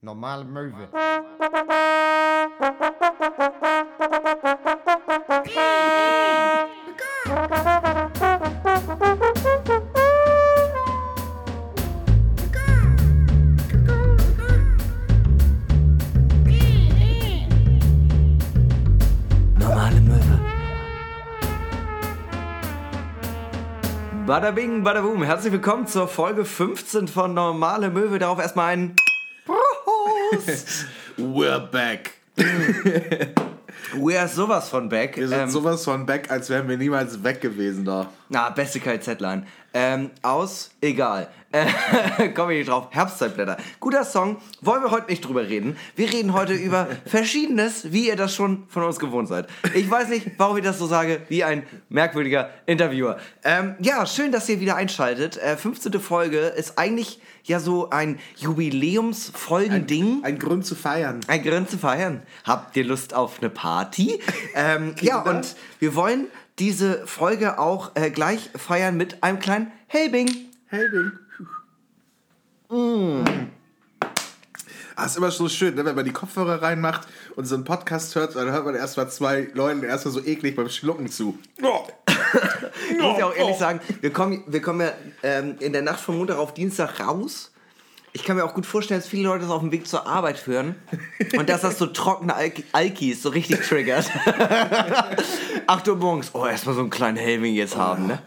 [0.00, 0.88] Normale Möwe.
[19.58, 20.40] Normale Möwe.
[24.26, 25.24] Bada bing, bada boom.
[25.24, 28.20] Herzlich willkommen zur Folge 15 von Normale Möwe.
[28.20, 28.94] Darauf erstmal ein.
[31.18, 32.12] We're back.
[33.94, 35.16] We are sowas von back.
[35.16, 38.10] Wir sind Ähm, sowas von back, als wären wir niemals weg gewesen da.
[38.28, 39.46] Na, beste KZ-Line.
[39.74, 41.28] Ähm, aus, egal.
[41.50, 42.88] Äh, Komme ich nicht drauf.
[42.90, 43.56] Herbstzeitblätter.
[43.80, 44.36] Guter Song.
[44.60, 45.76] Wollen wir heute nicht drüber reden.
[45.96, 49.48] Wir reden heute über Verschiedenes, wie ihr das schon von uns gewohnt seid.
[49.74, 53.18] Ich weiß nicht, warum ich das so sage, wie ein merkwürdiger Interviewer.
[53.44, 55.38] Ähm, ja, schön, dass ihr wieder einschaltet.
[55.38, 55.92] Äh, 15.
[56.00, 60.20] Folge ist eigentlich ja so ein Jubiläumsfolgending.
[60.24, 61.20] Ein Grund zu feiern.
[61.28, 62.22] Ein Grund zu feiern.
[62.44, 64.20] Habt ihr Lust auf eine Party?
[64.54, 66.26] ähm, ja, und wir wollen
[66.58, 70.28] diese Folge auch äh, gleich feiern mit einem kleinen Helbing.
[70.66, 71.12] Hey, Bing.
[72.70, 73.24] Mm.
[74.94, 75.84] Ah, ist immer so schön, ne?
[75.84, 79.48] wenn man die Kopfhörer reinmacht und so einen Podcast hört, dann hört man erstmal zwei
[79.54, 81.38] Leuten erstmal so eklig beim Schlucken zu.
[82.90, 86.00] Ich muss ja auch ehrlich sagen, wir kommen, wir kommen ja ähm, in der Nacht
[86.00, 87.52] von Montag auf Dienstag raus.
[88.12, 90.46] Ich kann mir auch gut vorstellen, dass viele Leute das auf dem Weg zur Arbeit
[90.46, 90.74] hören
[91.38, 94.10] und dass das so trockene Al Alkis so richtig triggert.
[95.66, 98.22] 8 Uhr morgens, oh, erstmal so einen kleinen Helming jetzt haben, ne?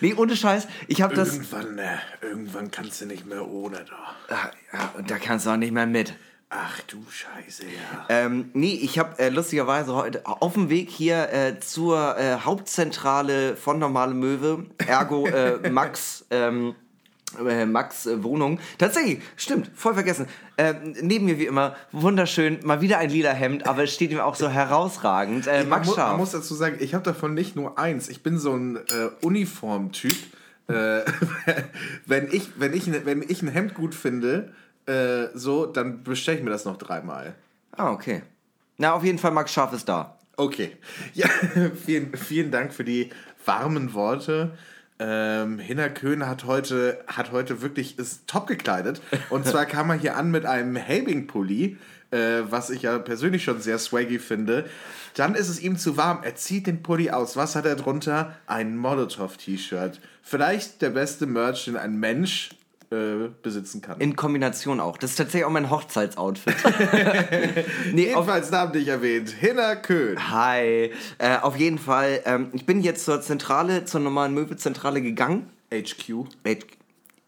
[0.00, 1.34] Nee, ohne Scheiß, ich habe das...
[1.34, 4.34] Irgendwann, ne, irgendwann kannst du nicht mehr ohne da.
[4.34, 6.14] Ah, Ja, und da kannst du auch nicht mehr mit.
[6.54, 8.06] Ach du Scheiße, ja.
[8.10, 13.56] Ähm, nee, ich habe äh, lustigerweise heute auf dem Weg hier äh, zur äh, Hauptzentrale
[13.56, 16.74] von Normale Möwe, ergo äh, Max, ähm,
[17.48, 18.60] äh, Max äh, Wohnung.
[18.76, 20.26] Tatsächlich, stimmt, voll vergessen.
[20.62, 24.20] Ähm, neben mir wie immer, wunderschön, mal wieder ein lila Hemd, aber es steht ihm
[24.20, 25.46] auch so herausragend.
[25.46, 26.16] Äh, man, Max mu man Scharf.
[26.18, 28.08] muss dazu sagen, ich habe davon nicht nur eins.
[28.08, 28.80] Ich bin so ein äh,
[29.22, 30.14] Uniformtyp.
[30.68, 31.00] Äh,
[32.06, 34.52] wenn, ich, wenn, ich, ne- wenn ich ein Hemd gut finde,
[34.86, 37.34] äh, so, dann bestelle ich mir das noch dreimal.
[37.72, 38.22] Ah, okay.
[38.78, 40.16] Na, auf jeden Fall, Max Scharf ist da.
[40.36, 40.76] Okay.
[41.14, 41.26] Ja,
[41.84, 43.10] vielen, vielen Dank für die
[43.44, 44.52] warmen Worte.
[45.04, 49.02] Ähm, Hinner Köhn hat heute, hat heute wirklich ist top gekleidet.
[49.30, 51.76] Und zwar kam er hier an mit einem Helbing-Pulli,
[52.12, 54.64] äh, was ich ja persönlich schon sehr swaggy finde.
[55.14, 56.20] Dann ist es ihm zu warm.
[56.22, 57.36] Er zieht den Pulli aus.
[57.36, 58.36] Was hat er drunter?
[58.46, 59.98] Ein Molotow-T-Shirt.
[60.22, 62.50] Vielleicht der beste Merch, den ein Mensch
[62.92, 64.00] äh, besitzen kann.
[64.00, 64.96] In Kombination auch.
[64.98, 66.54] Das ist tatsächlich auch mein Hochzeitsoutfit.
[67.92, 69.30] nee, Jedenfalls Namen nicht erwähnt.
[69.30, 70.30] Hinner Köhn.
[70.30, 70.90] Hi.
[71.18, 75.50] Äh, auf jeden Fall, ähm, ich bin jetzt zur Zentrale, zur normalen Möbelzentrale gegangen.
[75.72, 76.26] HQ.
[76.44, 76.66] Head-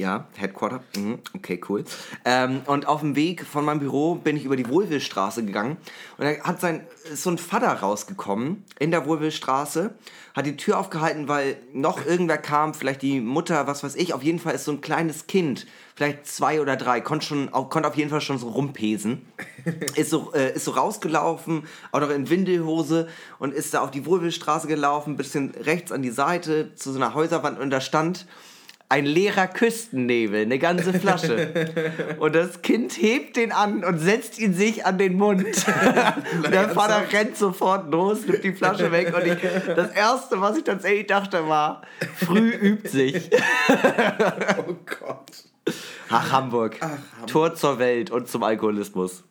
[0.01, 0.83] Ja, Headquarter.
[0.97, 1.85] Mhm, okay, cool.
[2.25, 5.77] Ähm, und auf dem Weg von meinem Büro bin ich über die Wohlwillstraße gegangen.
[6.19, 9.95] Und da hat sein, ist so ein Vater rausgekommen in der Wohlwillstraße,
[10.35, 14.15] hat die Tür aufgehalten, weil noch irgendwer kam, vielleicht die Mutter, was weiß ich.
[14.15, 17.89] Auf jeden Fall ist so ein kleines Kind, vielleicht zwei oder drei, konnte, schon, konnte
[17.89, 19.25] auf jeden Fall schon so rumpesen.
[19.95, 23.07] ist, so, äh, ist so rausgelaufen, auch noch in Windelhose
[23.39, 27.15] und ist da auf die Wohlwillstraße gelaufen, bisschen rechts an die Seite zu so einer
[27.15, 28.27] Häuserwand und da stand
[28.95, 31.49] ein leerer Küstennebel, eine ganze Flasche.
[32.21, 35.45] Und das Kind hebt den an und setzt ihn sich an den Mund.
[36.45, 39.13] Und der Vater rennt sofort los, nimmt die Flasche weg.
[39.13, 39.39] Und ich,
[39.75, 41.83] das Erste, was ich tatsächlich dachte, war,
[42.15, 43.31] früh übt sich.
[44.67, 45.33] Oh Gott.
[46.09, 46.79] Ach, Hamburg.
[47.27, 49.25] Tor zur Welt und zum Alkoholismus.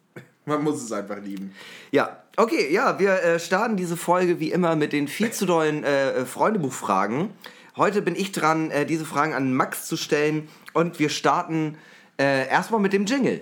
[0.45, 1.55] Man muss es einfach lieben.
[1.91, 5.83] Ja, okay, ja, wir äh, starten diese Folge wie immer mit den viel zu dollen
[5.83, 7.29] äh, Freundebuchfragen.
[7.75, 11.75] Heute bin ich dran, äh, diese Fragen an Max zu stellen und wir starten
[12.19, 13.41] äh, erstmal mit dem Jingle.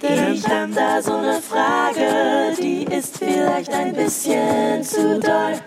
[0.00, 5.60] Ich hab da so eine Frage, die ist vielleicht ein bisschen zu doll.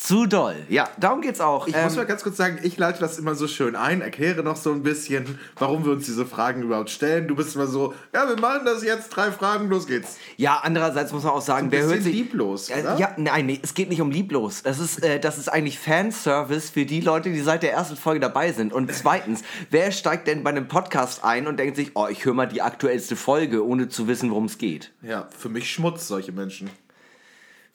[0.00, 0.54] Zu doll.
[0.68, 1.66] Ja, darum geht's auch.
[1.66, 4.44] Ich Ähm, muss mal ganz kurz sagen, ich leite das immer so schön ein, erkläre
[4.44, 7.26] noch so ein bisschen, warum wir uns diese Fragen überhaupt stellen.
[7.26, 10.16] Du bist immer so, ja, wir machen das jetzt, drei Fragen, los geht's.
[10.36, 12.96] ja, andererseits muss man auch sagen, Ein wer hört sich lieblos, Äh, oder?
[12.96, 14.62] ja, nein, nee, es geht nicht um lieblos.
[14.62, 18.20] Das ist, äh, das ist eigentlich Fanservice für die Leute, die seit der ersten Folge
[18.20, 18.72] dabei sind.
[18.72, 22.34] Und zweitens, wer steigt denn bei einem Podcast ein und denkt sich, oh, ich höre
[22.34, 24.92] mal die aktuellste Folge, ohne zu wissen, worum es geht?
[25.02, 26.70] Ja, für mich Schmutz, solche Menschen.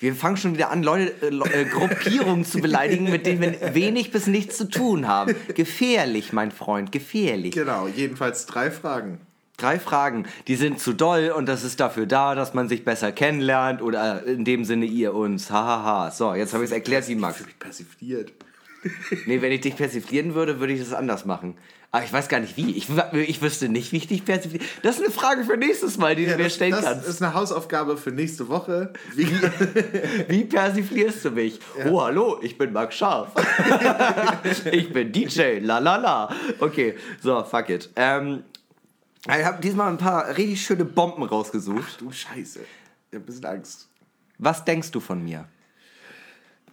[0.04, 4.12] Wir fangen schon wieder an, Leute, äh, äh, Gruppierungen zu beleidigen, mit denen wir wenig
[4.12, 5.34] bis nichts zu tun haben.
[5.56, 7.56] Gefährlich, mein Freund, gefährlich.
[7.56, 9.22] Genau, jedenfalls drei Fragen.
[9.56, 13.14] Drei Fragen, die sind zu doll und das ist dafür da, dass man sich besser
[13.14, 15.50] kennenlernt oder in dem Sinne ihr uns.
[15.50, 16.12] Hahaha.
[16.12, 17.40] So, jetzt habe ich es erklärt, wie Max.
[17.40, 18.34] Ich persifliert.
[19.26, 21.56] Nee, wenn ich dich persiflieren würde, würde ich das anders machen.
[21.94, 22.72] Aber ich weiß gar nicht wie.
[22.72, 24.64] Ich, ich wüsste nicht, wie ich dich persifliere.
[24.82, 27.08] Das ist eine Frage für nächstes Mal, die du mir das, stellen das kannst.
[27.08, 28.94] ist eine Hausaufgabe für nächste Woche.
[29.14, 29.28] Wie,
[30.28, 31.60] Wie persiflierst du mich?
[31.86, 33.30] Oh, hallo, ich bin Max Scharf.
[34.72, 36.36] ich bin DJ, la la la.
[36.60, 37.92] Okay, so, fuck it.
[37.96, 38.44] Ähm,
[39.28, 42.02] ich habe diesmal ein paar richtig schöne Bomben rausgesucht.
[42.02, 42.62] du Scheiße.
[43.12, 43.88] Ich hab ein bisschen Angst.
[44.40, 45.46] Was denkst du von mir?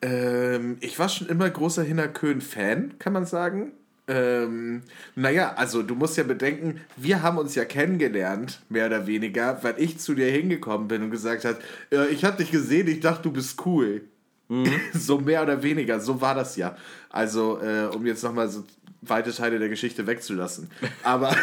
[0.01, 3.73] Ähm, ich war schon immer großer Hinnerkön-Fan, kann man sagen.
[4.11, 4.83] Ähm,
[5.15, 9.77] naja, also du musst ja bedenken, wir haben uns ja kennengelernt, mehr oder weniger, weil
[9.79, 11.59] ich zu dir hingekommen bin und gesagt hat,
[11.93, 14.03] äh, ich habe dich gesehen, ich dachte, du bist cool.
[14.95, 16.77] so mehr oder weniger, so war das ja.
[17.09, 18.65] Also, äh, um jetzt nochmal so
[19.03, 20.71] weite Teile der Geschichte wegzulassen.
[21.03, 21.35] Aber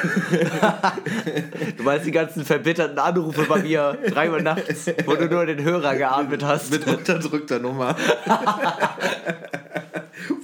[1.77, 5.63] Du meinst die ganzen verbitterten Anrufe bei mir, 3 Uhr nachts, wo du nur den
[5.63, 6.71] Hörer geatmet hast.
[6.71, 7.95] mit unterdrückter Nummer.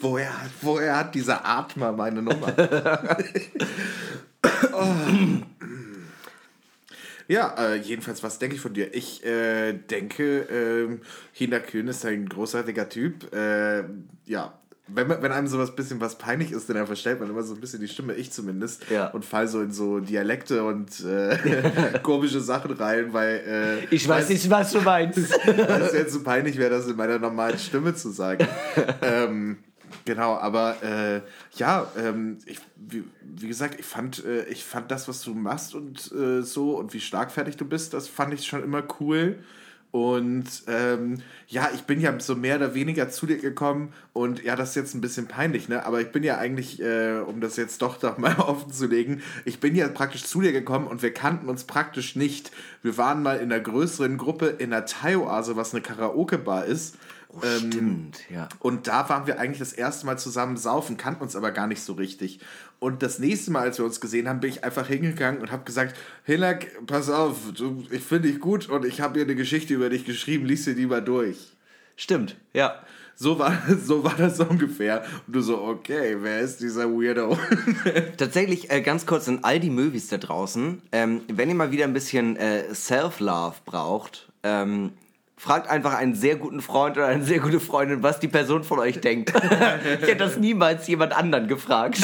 [0.02, 0.32] woher,
[0.62, 2.54] woher hat dieser Atmer meine Nummer?
[4.74, 4.94] oh.
[7.28, 8.94] Ja, äh, jedenfalls, was denke ich von dir?
[8.94, 11.02] Ich äh, denke, ähm,
[11.32, 13.34] Hina Kühn ist ein großartiger Typ.
[13.34, 13.86] Äh,
[14.26, 17.44] ja, wenn, man, wenn einem sowas ein bisschen was peinlich ist, dann verstellt man immer
[17.44, 19.08] so ein bisschen die Stimme, ich zumindest, Ja.
[19.08, 23.42] und fall so in so Dialekte und äh, komische Sachen rein, weil
[23.90, 25.18] äh, Ich weiß nicht, was du meinst.
[25.46, 28.46] weil es jetzt so peinlich wäre, das in meiner normalen Stimme zu sagen.
[29.02, 29.58] ähm,
[30.04, 31.22] genau, aber äh,
[31.58, 35.76] ja, ähm, ich, wie, wie gesagt, ich fand, äh, ich fand das, was du machst
[35.76, 39.40] und äh, so und wie schlagfertig du bist, das fand ich schon immer cool.
[39.94, 44.56] Und ähm, ja, ich bin ja so mehr oder weniger zu dir gekommen und ja,
[44.56, 45.86] das ist jetzt ein bisschen peinlich, ne?
[45.86, 49.22] Aber ich bin ja eigentlich, äh, um das jetzt doch doch mal offen zu legen,
[49.46, 52.52] ich bin ja praktisch zu dir gekommen und wir kannten uns praktisch nicht.
[52.82, 56.96] Wir waren mal in einer größeren Gruppe in der Thai-Oase, was eine Karaoke-Bar ist.
[57.42, 58.48] Ähm, Stimmt, ja.
[58.60, 61.82] Und da waren wir eigentlich das erste Mal zusammen saufen, kannten uns aber gar nicht
[61.82, 62.40] so richtig.
[62.80, 65.64] Und das nächste Mal, als wir uns gesehen haben, bin ich einfach hingegangen und habe
[65.64, 69.74] gesagt, Hinak, pass auf, du, ich finde dich gut und ich habe hier eine Geschichte
[69.74, 71.54] über dich geschrieben, lies dir die mal durch.
[71.96, 72.82] Stimmt, ja.
[73.16, 75.04] So war, so war das ungefähr.
[75.28, 77.38] Und du so, okay, wer ist dieser Weirdo?
[78.18, 81.86] Tatsächlich, äh, ganz kurz an all die Movies da draußen, ähm, wenn ihr mal wieder
[81.86, 84.92] ein bisschen äh, Self-Love braucht, ähm,
[85.44, 88.80] fragt einfach einen sehr guten Freund oder eine sehr gute Freundin, was die Person von
[88.80, 89.34] euch denkt.
[90.02, 92.00] ich hätte das niemals jemand anderen gefragt.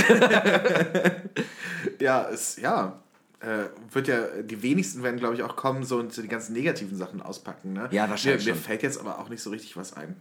[2.02, 3.00] ja, es, ja.
[3.40, 6.52] Äh, wird ja, die wenigsten werden, glaube ich, auch kommen so und so die ganzen
[6.52, 7.72] negativen Sachen auspacken.
[7.72, 7.88] Ne?
[7.92, 10.18] Ja, wahrscheinlich Mir, mir fällt jetzt aber auch nicht so richtig was ein.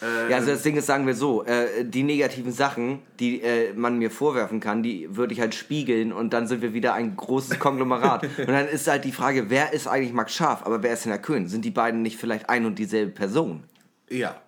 [0.00, 3.98] Ja, also das Ding ist, sagen wir so, äh, die negativen Sachen, die äh, man
[3.98, 7.58] mir vorwerfen kann, die würde ich halt spiegeln und dann sind wir wieder ein großes
[7.58, 8.24] Konglomerat.
[8.38, 11.18] und dann ist halt die Frage, wer ist eigentlich Max Scharf, aber wer ist Herr
[11.18, 11.48] Köhn?
[11.48, 13.64] Sind die beiden nicht vielleicht ein und dieselbe Person?
[14.10, 14.40] Ja,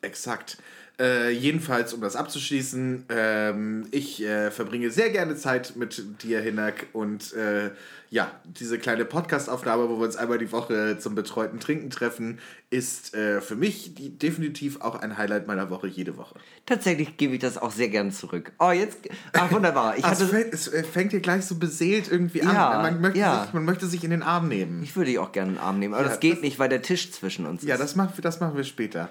[0.00, 0.58] exakt.
[1.00, 6.86] Äh, jedenfalls, um das abzuschließen, ähm, ich äh, verbringe sehr gerne Zeit mit dir, Hinak,
[6.92, 7.72] und äh,
[8.10, 12.38] ja, diese kleine Podcast-Aufnahme, wo wir uns einmal die Woche zum betreuten Trinken treffen,
[12.70, 16.36] ist äh, für mich die, definitiv auch ein Highlight meiner Woche jede Woche.
[16.64, 18.52] Tatsächlich gebe ich das auch sehr gern zurück.
[18.60, 18.98] Oh, jetzt.
[19.32, 19.96] Ach, wunderbar.
[19.98, 22.54] Ich, Ah, es, hatte, fängt, es äh, fängt dir gleich so beseelt irgendwie an.
[22.54, 23.42] Ja, man, möchte ja.
[23.42, 24.80] sich, man möchte sich in den Arm nehmen.
[24.84, 26.60] ich würde dich auch gerne in den Arm nehmen, aber Ja, das geht das- nicht,
[26.60, 27.80] weil der Tisch zwischen uns Ja, ist.
[27.80, 29.08] das machen, wir- das machen wir später.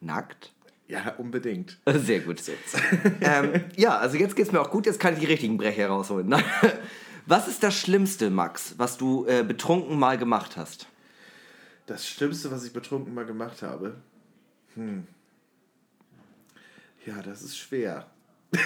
[0.00, 0.52] Nackt?
[0.88, 1.78] Ja, unbedingt.
[1.86, 2.42] Sehr gut.
[3.20, 6.34] ähm, ja, also jetzt geht's mir auch gut, jetzt kann ich die richtigen Brecher rausholen.
[7.26, 10.86] Was ist das Schlimmste, Max, was du äh, betrunken mal gemacht hast?
[11.84, 13.96] Das Schlimmste, was ich betrunken mal gemacht habe.
[14.76, 15.06] Hm.
[17.04, 18.06] Ja, das ist schwer.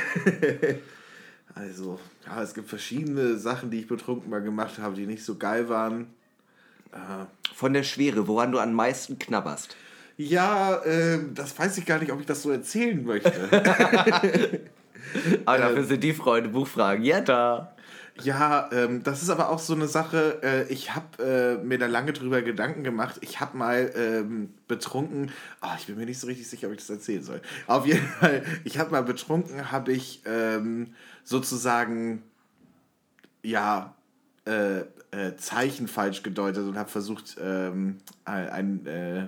[1.57, 5.38] also, ja, es gibt verschiedene Sachen, die ich betrunken mal gemacht habe, die nicht so
[5.38, 6.14] geil waren.
[7.57, 9.76] Von der Schwere, woran du am meisten knabberst.
[10.16, 13.33] Ja, ähm, das weiß ich gar nicht, ob ich das so erzählen möchte.
[15.45, 17.04] Aber dafür sind die Freunde Buchfragen.
[17.04, 17.75] Ja, da.
[18.21, 21.87] Ja, ähm, das ist aber auch so eine Sache, äh, ich habe äh, mir da
[21.87, 23.16] lange drüber Gedanken gemacht.
[23.23, 25.31] Ich habe mal ähm, betrunken,
[25.62, 27.40] ah, ich bin mir nicht so richtig sicher, ob ich das erzählen soll.
[27.66, 32.23] Auf jeden Fall, ich habe mal betrunken, habe ich ähm, sozusagen,
[33.42, 33.95] ja,
[34.45, 34.81] äh,
[35.12, 39.26] äh, Zeichen falsch gedeutet und habe versucht, ähm, ein, ein, äh,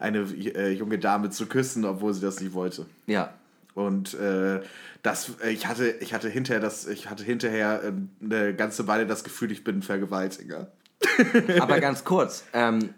[0.00, 2.86] eine äh, junge Dame zu küssen, obwohl sie das nicht wollte.
[3.06, 3.34] Ja.
[3.74, 4.60] Und äh,
[5.02, 7.92] das, äh, ich hatte, ich hatte hinterher das, ich hatte hinterher äh,
[8.24, 10.72] eine ganze Weile das Gefühl, ich bin ein Vergewaltiger.
[11.60, 12.94] Aber ganz kurz, ähm,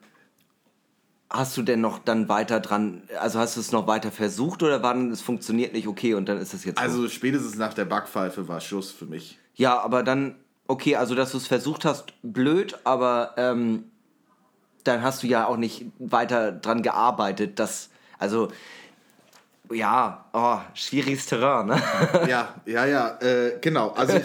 [1.28, 4.82] hast du denn noch dann weiter dran, also hast du es noch weiter versucht oder
[4.82, 6.82] war dann, es funktioniert nicht, okay, und dann ist es jetzt so?
[6.82, 9.38] Also spätestens nach der Backpfeife war Schuss für mich.
[9.54, 13.85] Ja, aber dann, okay, also dass du es versucht hast, blöd, aber ähm,
[14.84, 18.48] dann hast du ja auch nicht weiter dran gearbeitet, dass, also
[19.72, 21.82] ja, oh, schwieriges Terrain, ne?
[22.28, 23.90] Ja, ja, ja, äh, genau.
[23.92, 24.18] Also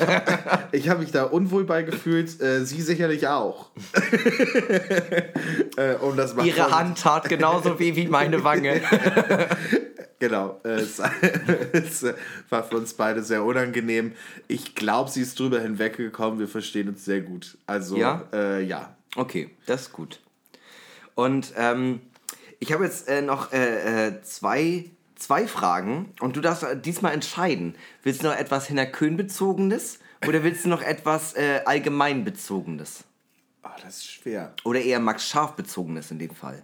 [0.74, 3.70] ich, habe mich da unwohl bei gefühlt, äh, sie sicherlich auch.
[5.78, 8.82] äh, um das mal Ihre vor- Hand tat genauso weh wie meine Wange.
[10.20, 11.00] Genau, äh, es,
[11.74, 12.06] es
[12.50, 14.14] war für uns beide sehr unangenehm.
[14.48, 16.40] Ich glaube, sie ist drüber hinweggekommen.
[16.40, 17.58] Wir verstehen uns sehr gut.
[17.68, 18.24] Also, Ja?
[18.34, 18.96] Äh, ja.
[19.16, 20.20] Okay, das ist gut.
[21.18, 22.02] Und ähm,
[22.60, 27.12] ich habe jetzt äh, noch äh, äh, zwei, zwei Fragen und du darfst äh, diesmal
[27.12, 27.74] entscheiden.
[28.04, 29.98] Willst du noch etwas Hinterkön-bezogenes
[30.28, 33.04] oder willst du noch etwas äh, allgemeinbezogenes?
[33.64, 34.54] Ah, das ist schwer.
[34.64, 36.62] Oder eher Max Scharf-bezogenes in dem Fall?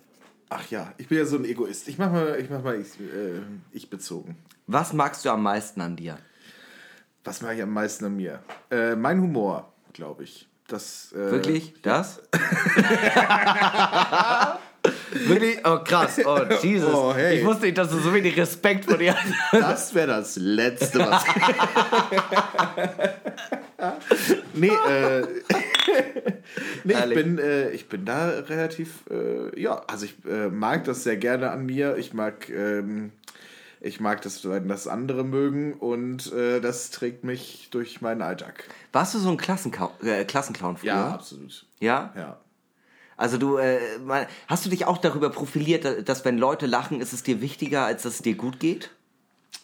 [0.50, 1.88] Ach ja, ich bin ja so ein Egoist.
[1.88, 3.42] Ich mach mal, ich mach mal ich, äh,
[3.72, 4.38] ich bezogen.
[4.68, 6.20] Was magst du am meisten an dir?
[7.24, 8.44] Was mache ich am meisten an mir?
[8.70, 10.48] Äh, mein Humor, glaube ich.
[10.74, 11.76] Das, äh, Wirklich?
[11.84, 12.20] Das?
[15.14, 15.60] Wirklich?
[15.64, 16.20] Oh, krass.
[16.26, 16.92] Oh, Jesus.
[16.92, 17.38] Oh, hey.
[17.38, 19.32] Ich wusste nicht, dass du so wenig Respekt vor dir hast.
[19.52, 21.24] Das wäre das Letzte, was.
[24.56, 25.28] nee, äh.
[26.86, 31.04] nee, ich bin, äh, ich bin da relativ, äh, ja, also ich äh, mag das
[31.04, 31.98] sehr gerne an mir.
[31.98, 33.12] Ich mag, ähm,
[33.84, 38.70] ich mag das, wenn das andere mögen und äh, das trägt mich durch meinen Alltag.
[38.94, 40.88] Warst du so ein äh, Klassenclown früher?
[40.88, 41.66] Ja, absolut.
[41.80, 42.14] Ja?
[42.16, 42.38] Ja.
[43.18, 43.80] Also du, äh,
[44.48, 48.04] hast du dich auch darüber profiliert, dass wenn Leute lachen, ist es dir wichtiger, als
[48.04, 48.90] dass es dir gut geht?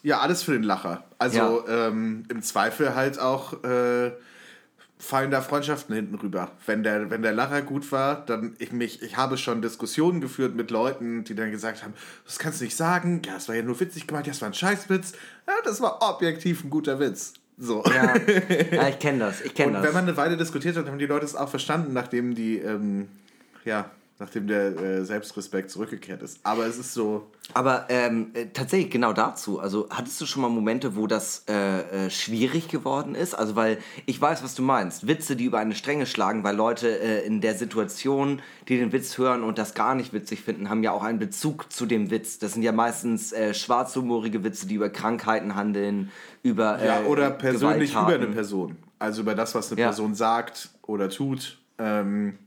[0.03, 1.03] Ja, alles für den Lacher.
[1.17, 4.11] Also ähm, im Zweifel halt auch äh,
[5.00, 6.51] fallen da Freundschaften hinten rüber.
[6.65, 10.56] Wenn der, wenn der Lacher gut war, dann ich mich, ich habe schon Diskussionen geführt
[10.56, 11.94] mit Leuten, die dann gesagt haben,
[12.25, 14.50] das kannst du nicht sagen, ja, das war ja nur witzig gemeint, ja, das war
[14.50, 15.13] ein Scheißwitz.
[15.48, 17.34] Ja, das war objektiv ein guter Witz.
[17.58, 17.84] So.
[17.86, 18.13] Ja,
[18.72, 19.84] ja ich kenne das, ich kenne Und das.
[19.84, 23.08] wenn man eine Weile diskutiert hat, haben die Leute es auch verstanden, nachdem die, ähm,
[23.63, 26.39] ja, nachdem der äh, Selbstrespekt zurückgekehrt ist.
[26.43, 29.59] Aber es ist so, Aber ähm, äh, tatsächlich genau dazu.
[29.61, 33.33] Also hattest du schon mal Momente, wo das äh, äh, schwierig geworden ist?
[33.33, 35.07] Also weil ich weiß, was du meinst.
[35.07, 39.17] Witze, die über eine Stränge schlagen, weil Leute äh, in der Situation, die den Witz
[39.17, 42.39] hören und das gar nicht witzig finden, haben ja auch einen Bezug zu dem Witz.
[42.39, 46.11] Das sind ja meistens äh, schwarzhumorige Witze, die über Krankheiten handeln,
[46.43, 48.75] über Ja, oder persönlich über eine Person.
[48.99, 49.88] Also über das, was eine Ja.
[49.88, 51.57] Person sagt oder tut.
[51.77, 52.38] Ähm,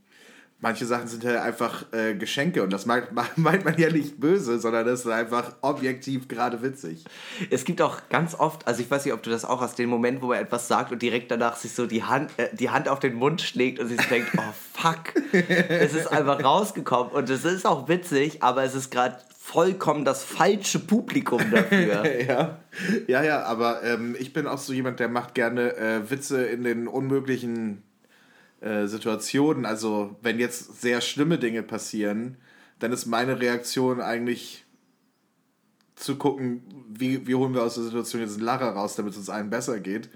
[0.62, 4.59] manche Sachen sind ja einfach äh, Geschenke und das meint, meint man ja nicht böse,
[4.59, 7.04] sondern das ist einfach objektiv gerade witzig.
[7.50, 9.90] Es gibt auch ganz oft, also ich weiß nicht, ob du das auch hast, den
[9.90, 12.88] Moment, wo man etwas sagt und direkt danach sich so die Hand, äh, die Hand
[12.88, 17.28] auf den Mund schlägt und sich so denkt, oh fuck, es ist einfach rausgekommen und
[17.28, 22.04] es ist auch witzig, aber es ist gerade vollkommen das falsche Publikum dafür.
[22.23, 22.59] Ja,
[23.09, 26.62] ja, ja aber ähm, ich bin auch so jemand, der macht gerne äh, Witze in
[26.62, 27.83] den unmöglichen
[28.62, 29.66] äh, Situationen.
[29.66, 32.37] Also wenn jetzt sehr schlimme Dinge passieren,
[32.78, 34.64] dann ist meine Reaktion eigentlich
[35.95, 39.19] zu gucken, wie, wie holen wir aus der Situation jetzt einen Lacher raus, damit es
[39.19, 40.09] uns allen besser geht.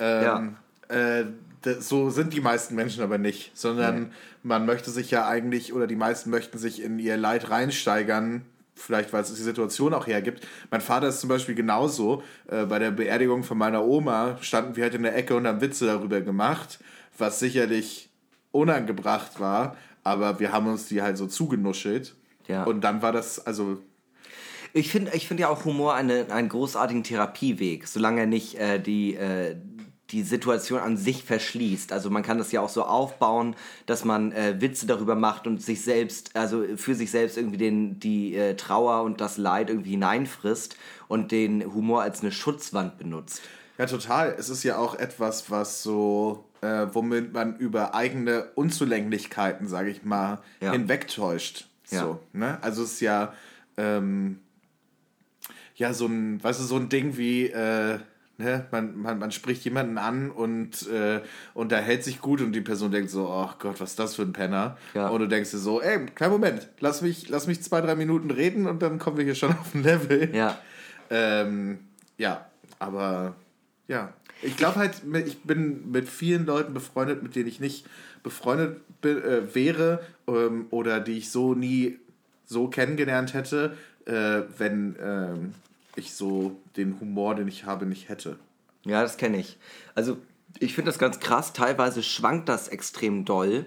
[0.00, 0.56] Ähm,
[0.88, 1.24] äh,
[1.64, 5.86] d- so sind die meisten Menschen aber nicht, sondern man möchte sich ja eigentlich, oder
[5.86, 8.42] die meisten möchten sich in ihr Leid reinsteigern,
[8.74, 10.46] vielleicht weil es die Situation auch hergibt.
[10.70, 12.22] Mein Vater ist zum Beispiel genauso.
[12.46, 15.60] Äh, bei der Beerdigung von meiner Oma standen wir halt in der Ecke und haben
[15.60, 16.78] Witze darüber gemacht,
[17.18, 18.08] was sicherlich
[18.52, 22.14] unangebracht war, aber wir haben uns die halt so zugenuschelt.
[22.46, 22.64] Ja.
[22.64, 23.78] Und dann war das, also
[24.72, 28.78] Ich finde ich find ja auch Humor eine, einen großartigen Therapieweg, solange er nicht äh,
[28.78, 29.56] die, äh,
[30.10, 31.92] die Situation an sich verschließt.
[31.92, 35.62] Also man kann das ja auch so aufbauen, dass man äh, Witze darüber macht und
[35.62, 39.90] sich selbst, also für sich selbst irgendwie den, die äh, Trauer und das Leid irgendwie
[39.90, 40.76] hineinfrisst
[41.08, 43.42] und den Humor als eine Schutzwand benutzt.
[43.76, 44.34] Ja, total.
[44.38, 50.04] Es ist ja auch etwas, was so, äh, womit man über eigene Unzulänglichkeiten, sage ich
[50.04, 50.72] mal, Ja.
[50.72, 51.66] hinwegtäuscht.
[51.90, 52.00] Ja.
[52.02, 52.58] So, ne?
[52.62, 53.32] Also es ist ja,
[53.76, 54.40] ähm,
[55.76, 57.98] ja, so ein, weißt du, so ein Ding wie, äh,
[58.36, 61.20] ne, man, man, man spricht jemanden an und äh,
[61.54, 64.32] unterhält sich gut und die Person denkt so, oh Gott, was ist das für ein
[64.32, 64.76] Penner?
[64.94, 65.08] Ja.
[65.08, 68.30] Und du denkst dir so, ey, kleinen Moment, lass mich, lass mich zwei, drei Minuten
[68.30, 70.34] reden und dann kommen wir hier schon auf ein Level.
[70.34, 70.58] Ja.
[71.10, 71.78] Ähm,
[72.18, 72.46] ja,
[72.78, 73.34] aber
[73.86, 74.12] ja.
[74.42, 77.86] Ich glaube halt, ich bin mit vielen Leuten befreundet, mit denen ich nicht
[78.22, 81.98] befreundet bin, äh, wäre ähm, oder die ich so nie
[82.44, 83.76] so kennengelernt hätte,
[84.06, 85.54] äh, wenn ähm,
[85.96, 88.38] ich so den Humor, den ich habe, nicht hätte.
[88.84, 89.58] Ja, das kenne ich.
[89.94, 90.16] Also,
[90.58, 91.52] ich finde das ganz krass.
[91.52, 93.66] Teilweise schwankt das extrem doll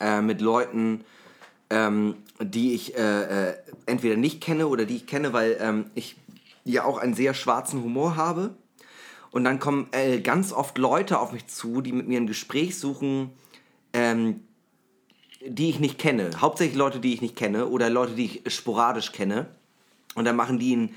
[0.00, 1.04] äh, mit Leuten,
[1.70, 3.54] ähm, die ich äh, äh,
[3.86, 6.16] entweder nicht kenne oder die ich kenne, weil ähm, ich
[6.64, 8.54] ja auch einen sehr schwarzen Humor habe.
[9.34, 12.78] Und dann kommen äh, ganz oft Leute auf mich zu, die mit mir ein Gespräch
[12.78, 13.32] suchen,
[13.92, 14.44] ähm,
[15.44, 16.30] die ich nicht kenne.
[16.40, 19.48] Hauptsächlich Leute, die ich nicht kenne oder Leute, die ich sporadisch kenne.
[20.14, 20.94] Und dann machen die einen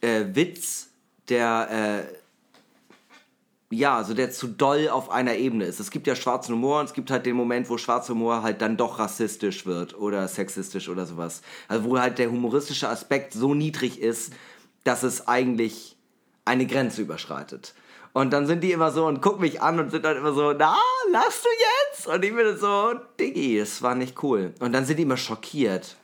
[0.00, 0.88] äh, Witz,
[1.28, 5.78] der äh, ja, also der zu doll auf einer Ebene ist.
[5.78, 8.62] Es gibt ja schwarzen Humor und es gibt halt den Moment, wo schwarzer Humor halt
[8.62, 11.42] dann doch rassistisch wird oder sexistisch oder sowas.
[11.68, 14.32] Also wo halt der humoristische Aspekt so niedrig ist,
[14.82, 15.96] dass es eigentlich
[16.50, 17.74] eine Grenze überschreitet.
[18.12, 20.52] Und dann sind die immer so und gucken mich an und sind dann immer so,
[20.52, 20.76] na,
[21.12, 21.48] lachst du
[21.92, 22.08] jetzt?
[22.08, 24.52] Und ich bin so, Diggi, das war nicht cool.
[24.58, 25.96] Und dann sind die immer schockiert.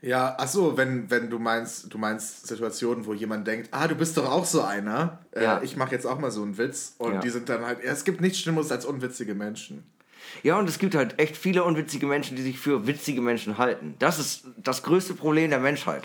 [0.00, 3.96] Ja, ach so, wenn, wenn du meinst, du meinst Situationen, wo jemand denkt, ah, du
[3.96, 5.18] bist doch auch so einer.
[5.32, 5.60] Äh, Ja.
[5.62, 6.94] Ich mache jetzt auch mal so einen Witz.
[6.98, 7.20] Und Ja.
[7.20, 9.84] die sind dann halt, ja, es gibt nichts Schlimmeres als unwitzige Menschen.
[10.42, 13.94] Ja, und es gibt halt echt viele unwitzige Menschen, die sich für witzige Menschen halten.
[13.98, 16.04] Das ist das größte Problem der Menschheit.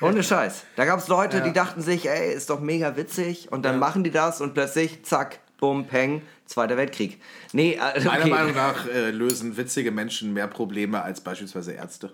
[0.00, 0.64] Ohne Scheiß.
[0.76, 1.44] Da gab es Leute, Ja.
[1.44, 3.50] die dachten sich, ey, ist doch mega witzig.
[3.50, 7.20] Und dann machen die das und plötzlich, zack, bumm, peng, Zweiter Weltkrieg.
[7.52, 8.30] Nee, äh, Meiner okay.
[8.30, 12.12] Meinung nach äh, lösen witzige Menschen mehr Probleme als beispielsweise Ärzte.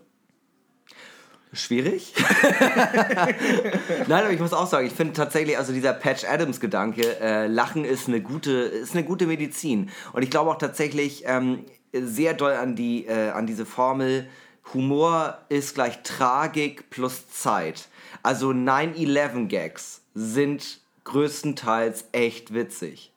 [1.52, 2.14] Schwierig?
[4.08, 7.84] Nein, aber ich muss auch sagen, ich finde tatsächlich, also dieser Patch Adams-Gedanke, äh, Lachen
[7.84, 9.90] ist eine gute, ist eine gute Medizin.
[10.14, 14.28] Und ich glaube auch tatsächlich ähm, sehr doll an die, äh, an diese Formel,
[14.74, 17.88] Humor ist gleich Tragik plus Zeit.
[18.22, 23.12] Also 9-11-Gags sind größtenteils echt witzig.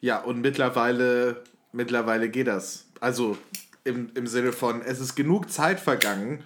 [0.00, 2.86] Ja, und mittlerweile, mittlerweile geht das.
[3.00, 3.36] Also
[3.84, 6.42] im, im Sinne von, es ist genug Zeit vergangen,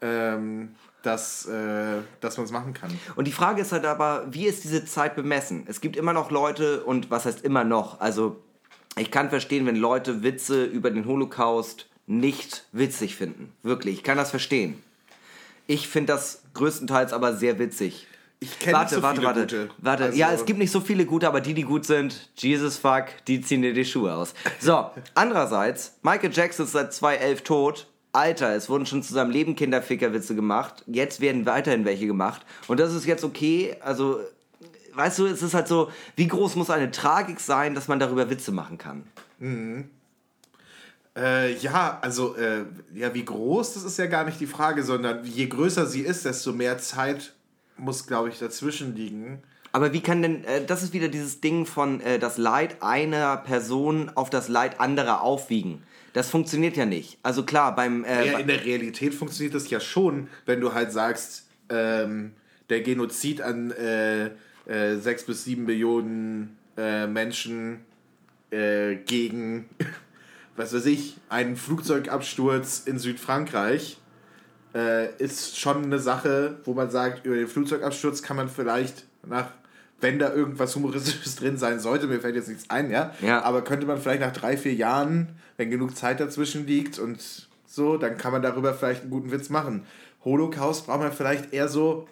[0.00, 2.90] ähm, dass, äh, dass man es machen kann.
[3.14, 5.64] Und die Frage ist halt aber, wie ist diese Zeit bemessen?
[5.68, 8.00] Es gibt immer noch Leute, und was heißt immer noch?
[8.00, 8.42] Also,
[8.98, 13.52] ich kann verstehen, wenn Leute Witze über den Holocaust nicht witzig finden.
[13.62, 14.82] Wirklich, ich kann das verstehen.
[15.66, 18.06] Ich finde das größtenteils aber sehr witzig.
[18.38, 19.70] Ich kenne nicht so warte, viele warte, gute.
[19.78, 20.04] warte.
[20.04, 23.06] Also- Ja, es gibt nicht so viele gute, aber die, die gut sind, Jesus fuck,
[23.26, 24.34] die ziehen dir die Schuhe aus.
[24.60, 27.86] So, andererseits, Michael Jackson ist seit 2011 tot.
[28.12, 30.84] Alter, es wurden schon zu seinem Leben Kinderfickerwitze gemacht.
[30.86, 32.42] Jetzt werden weiterhin welche gemacht.
[32.68, 33.76] Und das ist jetzt okay.
[33.80, 34.20] Also,
[34.94, 38.30] weißt du, es ist halt so, wie groß muss eine Tragik sein, dass man darüber
[38.30, 39.06] Witze machen kann?
[41.16, 45.24] Äh, ja, also, äh, ja, wie groß, das ist ja gar nicht die Frage, sondern
[45.24, 47.32] je größer sie ist, desto mehr Zeit
[47.78, 49.42] muss, glaube ich, dazwischen liegen.
[49.72, 53.36] Aber wie kann denn, äh, das ist wieder dieses Ding von äh, das Leid einer
[53.38, 55.82] Person auf das Leid anderer aufwiegen.
[56.12, 57.18] Das funktioniert ja nicht.
[57.22, 58.04] Also klar, beim...
[58.04, 62.32] Äh, Ja, in der Realität funktioniert das ja schon, wenn du halt sagst, ähm,
[62.70, 64.30] der Genozid an äh,
[64.66, 66.56] äh, sechs bis sieben Millionen
[67.08, 67.80] Menschen
[68.50, 69.64] gegen,
[70.56, 73.98] was weiß ich, einen Flugzeugabsturz in Südfrankreich
[74.74, 79.48] äh, ist schon eine Sache, wo man sagt, über den Flugzeugabsturz kann man vielleicht nach,
[80.00, 83.42] wenn da irgendwas Humoristisches drin sein sollte, mir fällt jetzt nichts ein, ja, Ja.
[83.42, 87.96] aber könnte man vielleicht nach drei, vier Jahren, wenn genug Zeit dazwischen liegt und so,
[87.96, 89.84] dann kann man darüber vielleicht einen guten Witz machen.
[90.24, 92.08] Holocaust braucht man vielleicht eher so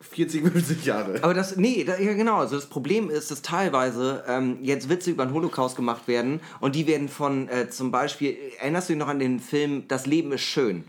[0.00, 1.22] 40, 50 Jahre.
[1.22, 5.10] Aber das, nee, da, ja genau, also das Problem ist, dass teilweise ähm, jetzt Witze
[5.10, 9.00] über den Holocaust gemacht werden und die werden von äh, zum Beispiel, erinnerst du dich
[9.00, 10.84] noch an den Film Das Leben ist schön?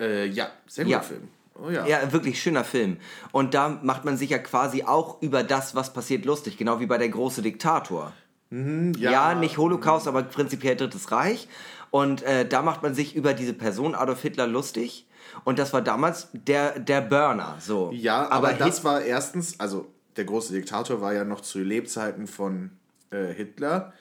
[0.00, 1.02] Äh, ja, sehr guter Ja.
[1.02, 1.28] Film.
[1.62, 1.86] Oh ja.
[1.86, 2.96] Ja, wirklich schöner Film.
[3.32, 6.86] Und da macht man sich ja quasi auch über das, was passiert, lustig, genau wie
[6.86, 8.12] bei der große Diktator.
[8.50, 11.46] Ja, nicht Holocaust, aber prinzipiell Drittes Reich.
[11.90, 15.06] Und äh, da macht man sich über diese Person Adolf Hitler lustig.
[15.44, 17.56] Und das war damals der, der Burner.
[17.60, 17.90] So.
[17.92, 22.26] Ja, aber, das Hit- war erstens, also der große Diktator war ja noch zu Lebzeiten
[22.26, 22.70] von
[23.10, 23.92] äh, Hitler.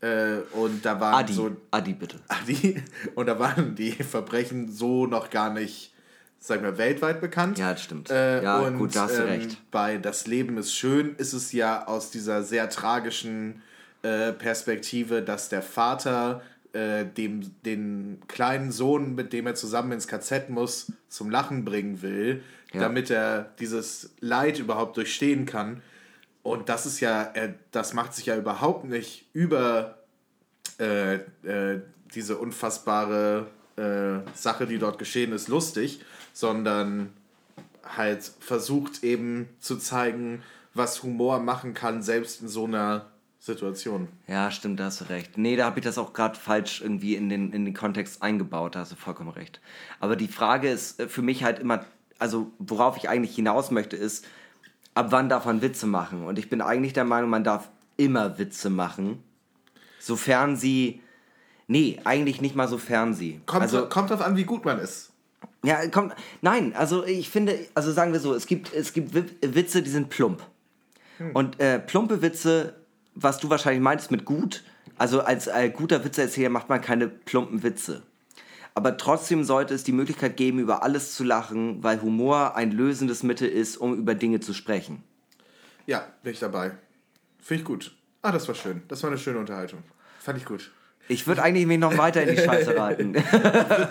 [0.00, 2.18] Äh, und da waren Adi, so Adi bitte.
[2.28, 2.82] Adi,
[3.14, 5.94] und da waren die Verbrechen so noch gar nicht,
[6.40, 7.58] sag mal, weltweit bekannt.
[7.58, 8.10] Ja, das stimmt.
[8.10, 9.70] Äh, Ja, und, gut, da hast du ähm, recht.
[9.70, 13.62] Bei Das Leben ist schön ist es ja aus dieser sehr tragischen
[14.02, 20.08] äh, Perspektive, dass der Vater äh, dem, den kleinen Sohn, mit dem er zusammen ins
[20.08, 22.80] KZ muss, zum Lachen bringen will, Ja.
[22.80, 25.82] damit er dieses Leid überhaupt durchstehen kann.
[26.42, 29.98] Und das ist ja, er, das macht sich ja überhaupt nicht über
[30.80, 31.82] äh, äh,
[32.14, 36.00] diese unfassbare äh, Sache, die dort geschehen ist, lustig,
[36.32, 37.12] sondern
[37.96, 40.42] halt versucht eben zu zeigen,
[40.74, 43.11] was Humor machen kann, selbst in so einer
[43.44, 44.06] Situation.
[44.28, 45.36] Ja, stimmt, da hast du recht.
[45.36, 48.76] Nee, da habe ich das auch gerade falsch irgendwie in den, in den Kontext eingebaut,
[48.76, 49.60] da hast du vollkommen recht.
[49.98, 51.84] Aber die Frage ist äh, für mich halt immer,
[52.20, 54.26] also worauf ich eigentlich hinaus möchte, ist,
[54.94, 56.24] ab wann darf man Witze machen?
[56.24, 59.22] Und ich bin eigentlich der Meinung, man darf immer Witze machen,
[59.98, 61.00] sofern sie.
[61.66, 63.40] Nee, eigentlich nicht mal sofern sie.
[63.46, 65.10] Kommt, also, kommt drauf an, wie gut man ist.
[65.64, 66.14] ja, kommt.
[66.42, 69.90] Nein, also ich finde, also sagen wir so, es gibt, es gibt Wi- Witze, die
[69.90, 70.42] sind plump.
[71.34, 72.74] Und äh, plumpe Witze,
[73.14, 74.62] was du wahrscheinlich meintest mit gut,
[74.98, 78.02] also als äh, guter Witzeerzähler macht man keine plumpen Witze.
[78.74, 83.22] Aber trotzdem sollte es die Möglichkeit geben, über alles zu lachen, weil Humor ein lösendes
[83.22, 85.02] Mittel ist, um über Dinge zu sprechen.
[85.86, 86.72] Ja, bin ich dabei.
[87.42, 87.94] Finde ich gut.
[88.22, 88.82] Ah, das war schön.
[88.88, 89.82] Das war eine schöne Unterhaltung.
[90.20, 90.70] Fand ich gut.
[91.08, 93.16] Ich würde eigentlich mich noch weiter in die Scheiße reiten.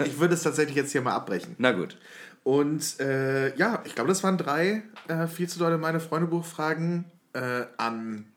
[0.05, 1.55] Ich würde es tatsächlich jetzt hier mal abbrechen.
[1.57, 1.97] Na gut.
[2.43, 7.65] Und äh, ja, ich glaube, das waren drei äh, viel zu dolle meine Freundebuchfragen äh,
[7.77, 8.30] an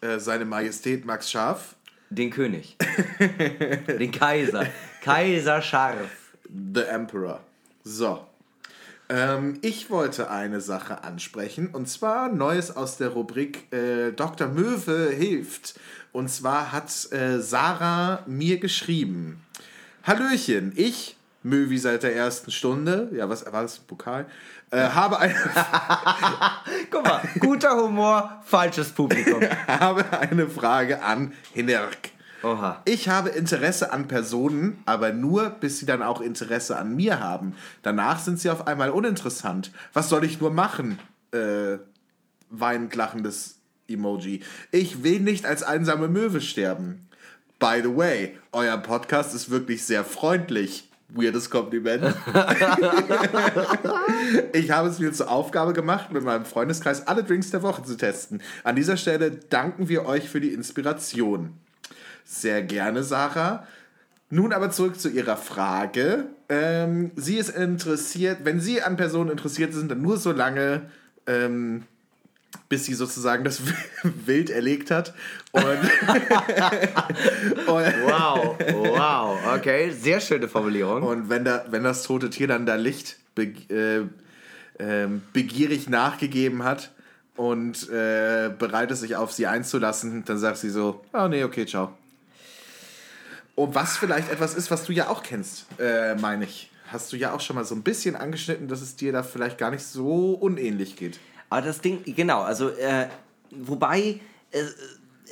[0.00, 1.76] äh, seine Majestät Max Scharf.
[2.10, 2.76] Den König.
[3.88, 4.66] Den Kaiser.
[5.02, 6.10] Kaiser Scharf.
[6.74, 7.40] The Emperor.
[7.84, 8.26] So.
[9.08, 14.48] Ähm, ich wollte eine Sache ansprechen und zwar Neues aus der Rubrik äh, Dr.
[14.48, 15.78] Möwe hilft.
[16.12, 19.40] Und zwar hat äh, Sarah mir geschrieben:
[20.04, 23.78] Hallöchen, ich, Möwi seit der ersten Stunde, ja, was war das?
[23.78, 24.26] Pokal?
[24.70, 25.34] Äh, habe, eine,
[26.90, 29.42] Guck mal, guter Humor, falsches Publikum.
[29.66, 32.10] habe eine Frage an Hinerk.
[32.42, 32.80] Oha.
[32.84, 37.54] Ich habe Interesse an Personen, aber nur, bis sie dann auch Interesse an mir haben.
[37.82, 39.72] Danach sind sie auf einmal uninteressant.
[39.92, 40.98] Was soll ich nur machen?
[41.32, 41.78] Äh,
[42.48, 43.56] weinend lachendes
[43.88, 44.42] Emoji.
[44.70, 47.08] Ich will nicht als einsame Möwe sterben.
[47.58, 50.89] By the way, euer Podcast ist wirklich sehr freundlich.
[51.14, 52.02] Weirdes Kompliment.
[54.52, 57.96] ich habe es mir zur Aufgabe gemacht, mit meinem Freundeskreis alle Drinks der Woche zu
[57.96, 58.42] testen.
[58.64, 61.54] An dieser Stelle danken wir euch für die Inspiration.
[62.24, 63.66] Sehr gerne, Sarah.
[64.30, 66.26] Nun aber zurück zu Ihrer Frage.
[66.48, 70.82] Ähm, sie ist interessiert, wenn Sie an Personen interessiert sind, dann nur so lange,
[71.26, 71.82] ähm,
[72.68, 73.60] bis sie sozusagen das
[74.02, 75.14] Wild erlegt hat.
[75.52, 75.62] Und,
[77.66, 81.02] Wow, wow, okay, sehr schöne Formulierung.
[81.02, 84.02] und wenn, da, wenn das tote Tier dann da Licht be äh,
[84.78, 86.90] ähm, begierig nachgegeben hat
[87.36, 91.66] und äh, bereit ist, sich auf sie einzulassen, dann sagt sie so, oh nee, okay,
[91.66, 91.92] ciao.
[93.54, 96.70] Und was vielleicht etwas ist, was du ja auch kennst, äh, meine ich.
[96.88, 99.58] Hast du ja auch schon mal so ein bisschen angeschnitten, dass es dir da vielleicht
[99.58, 101.20] gar nicht so unähnlich geht.
[101.50, 103.08] Aber das Ding, genau, also, äh,
[103.50, 104.20] wobei,
[104.52, 104.62] äh,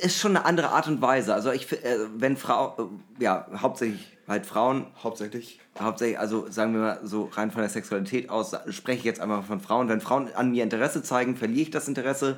[0.01, 1.33] ist schon eine andere Art und Weise.
[1.33, 2.75] Also, ich, äh, wenn Frau,
[3.19, 5.59] äh, ja, hauptsächlich halt Frauen, Hauptsächlich.
[5.79, 9.41] hauptsächlich, also sagen wir mal so rein von der Sexualität aus, spreche ich jetzt einmal
[9.41, 9.89] von Frauen.
[9.89, 12.37] Wenn Frauen an mir Interesse zeigen, verliere ich das Interesse.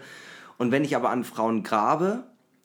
[0.58, 2.24] Und wenn ich aber an Frauen grabe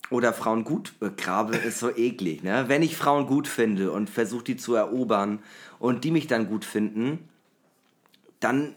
[0.09, 2.65] oder Frauen gut äh, grabe, ist so eklig, ne?
[2.67, 5.39] Wenn ich Frauen gut finde und versuche die zu erobern
[5.79, 7.27] und die mich dann gut finden,
[8.39, 8.75] dann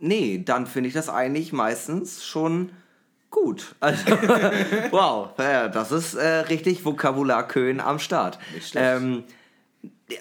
[0.00, 2.70] nee, dann finde ich das eigentlich meistens schon
[3.30, 3.74] gut.
[3.80, 4.04] Also,
[4.90, 8.38] wow, das ist äh, richtig Vokabularköhn am Start.
[8.74, 9.24] Ähm,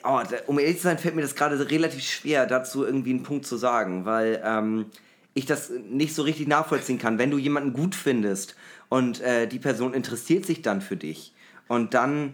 [0.04, 3.46] oh, um ehrlich zu sein, fällt mir das gerade relativ schwer, dazu irgendwie einen Punkt
[3.46, 4.86] zu sagen, weil ähm,
[5.34, 7.17] ich das nicht so richtig nachvollziehen kann.
[7.17, 8.56] Wenn du jemanden gut findest
[8.89, 11.34] und äh, die Person interessiert sich dann für dich
[11.67, 12.34] und dann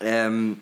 [0.00, 0.60] ähm,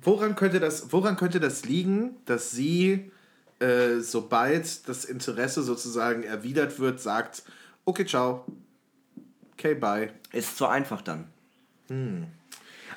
[0.00, 3.10] Woran könnte das, woran könnte das liegen, dass sie,
[3.60, 7.42] äh, sobald das Interesse sozusagen erwidert wird, sagt,
[7.84, 8.44] okay, ciao,
[9.54, 10.10] okay, bye.
[10.32, 11.26] ist zu einfach dann.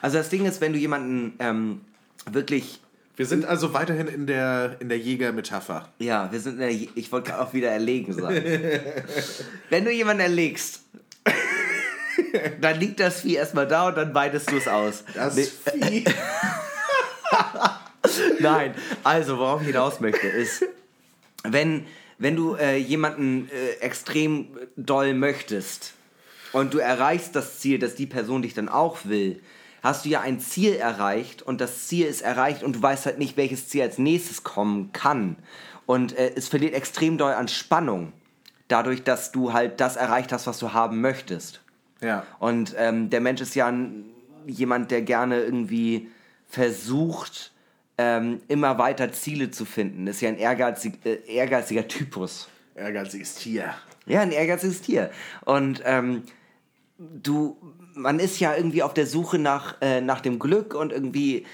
[0.01, 1.81] Also das Ding ist, wenn du jemanden ähm,
[2.29, 2.79] wirklich
[3.15, 5.89] Wir sind also weiterhin in der, in der Jäger-Metapher.
[5.99, 8.43] Ja, wir sind in der, ich wollte gerade auch wieder erlegen sagen.
[9.69, 10.81] Wenn du jemanden erlegst,
[12.59, 15.03] dann liegt das Vieh erstmal da und dann weidest du es aus.
[15.13, 16.03] Das Vieh.
[18.39, 20.63] Nein, also worauf ich hinaus möchte, ist,
[21.43, 21.85] wenn,
[22.17, 25.93] wenn du äh, jemanden äh, extrem doll möchtest
[26.51, 29.41] und du erreichst das Ziel, dass die Person dich dann auch will,
[29.83, 33.17] hast du ja ein Ziel erreicht und das Ziel ist erreicht und du weißt halt
[33.17, 35.37] nicht, welches Ziel als nächstes kommen kann.
[35.85, 38.13] Und äh, es verliert extrem doll an Spannung,
[38.67, 41.61] dadurch, dass du halt das erreicht hast, was du haben möchtest.
[42.01, 42.25] Ja.
[42.39, 44.05] Und ähm, der Mensch ist ja ein,
[44.45, 46.09] jemand, der gerne irgendwie
[46.47, 47.50] versucht,
[48.01, 50.07] ähm, immer weiter Ziele zu finden.
[50.07, 52.49] Ist ja ein ehrgeizig, äh, ehrgeiziger Typus.
[52.73, 53.75] Ehrgeiziges Tier.
[54.07, 55.11] Ja, ein ehrgeiziges Tier.
[55.45, 56.23] Und ähm,
[56.97, 57.57] du,
[57.93, 61.45] man ist ja irgendwie auf der Suche nach, äh, nach dem Glück und irgendwie.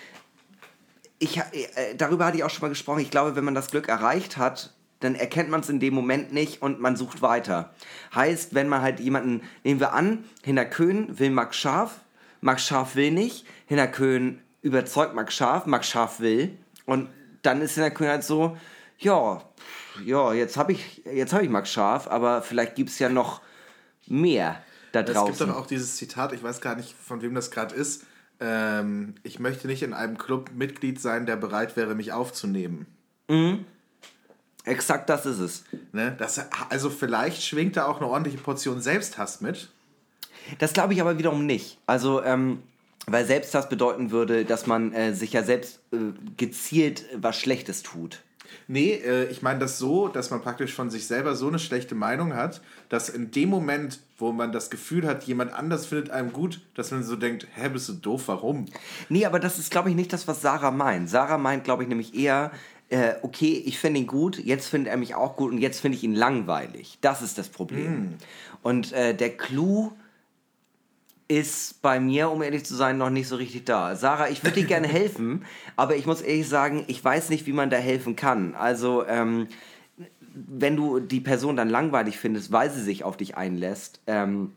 [1.19, 3.01] Ich, äh, darüber hatte ich auch schon mal gesprochen.
[3.01, 6.31] Ich glaube, wenn man das Glück erreicht hat, dann erkennt man es in dem Moment
[6.31, 7.73] nicht und man sucht weiter.
[8.15, 11.99] Heißt, wenn man halt jemanden, nehmen wir an, Hinner Köhn will Max Scharf,
[12.39, 17.09] Max Scharf will nicht, Hinner Köhn überzeugt Max Scharf, Max Scharf will und
[17.41, 18.57] dann ist Hinner Köhn halt so,
[18.99, 19.41] ja,
[20.05, 23.41] ja, jetzt habe ich, jetzt habe ich Max Scharf, aber vielleicht gibt es ja noch
[24.07, 25.47] mehr da Es gibt draußen.
[25.47, 28.05] doch auch dieses Zitat, ich weiß gar nicht, von wem das gerade ist.
[28.39, 32.85] Ähm, ich möchte nicht in einem Club Mitglied sein, der bereit wäre, mich aufzunehmen.
[34.63, 35.63] Exakt das ist es.
[35.91, 36.15] Ne?
[36.17, 39.69] Das, also vielleicht schwingt da auch eine ordentliche Portion Selbsthass mit.
[40.59, 41.79] Das glaube ich aber wiederum nicht.
[41.87, 42.63] Also, ähm,
[43.09, 45.97] Weil Selbsthass bedeuten würde, dass man äh, sich ja selbst äh,
[46.35, 48.21] gezielt was Schlechtes tut.
[48.67, 51.95] Nee, äh, ich meine das so, dass man praktisch von sich selber so eine schlechte
[51.95, 56.33] Meinung hat, dass in dem Moment, wo man das Gefühl hat, jemand anders findet einem
[56.33, 58.65] gut, dass man so denkt, hä, bist du doof, warum?
[59.07, 61.09] Nee, aber das ist, glaube ich, nicht das, was Sarah meint.
[61.09, 62.51] Sarah meint, glaube ich, nämlich eher,
[62.89, 65.97] äh, okay, ich finde ihn gut, jetzt findet er mich auch gut und jetzt finde
[65.97, 66.97] ich ihn langweilig.
[66.99, 68.15] Das ist das Problem.
[68.63, 69.93] Und äh, der Clou
[71.27, 73.95] ist bei mir, um ehrlich zu sein, noch nicht so richtig da.
[73.95, 77.53] Sarah, ich würde dir gerne helfen, aber ich muss ehrlich sagen, ich weiß nicht, wie
[77.53, 78.55] man da helfen kann.
[78.55, 79.47] Also, ähm,
[80.33, 84.53] wenn du die Person dann langweilig findest, weil sie sich auf dich einlässt, ähm,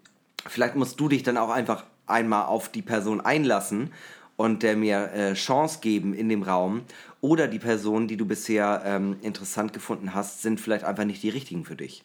[0.47, 3.91] vielleicht musst du dich dann auch einfach einmal auf die Person einlassen
[4.37, 6.83] und der mir äh, Chance geben in dem Raum.
[7.21, 11.29] Oder die Personen, die du bisher ähm, interessant gefunden hast, sind vielleicht einfach nicht die
[11.29, 12.05] richtigen für dich.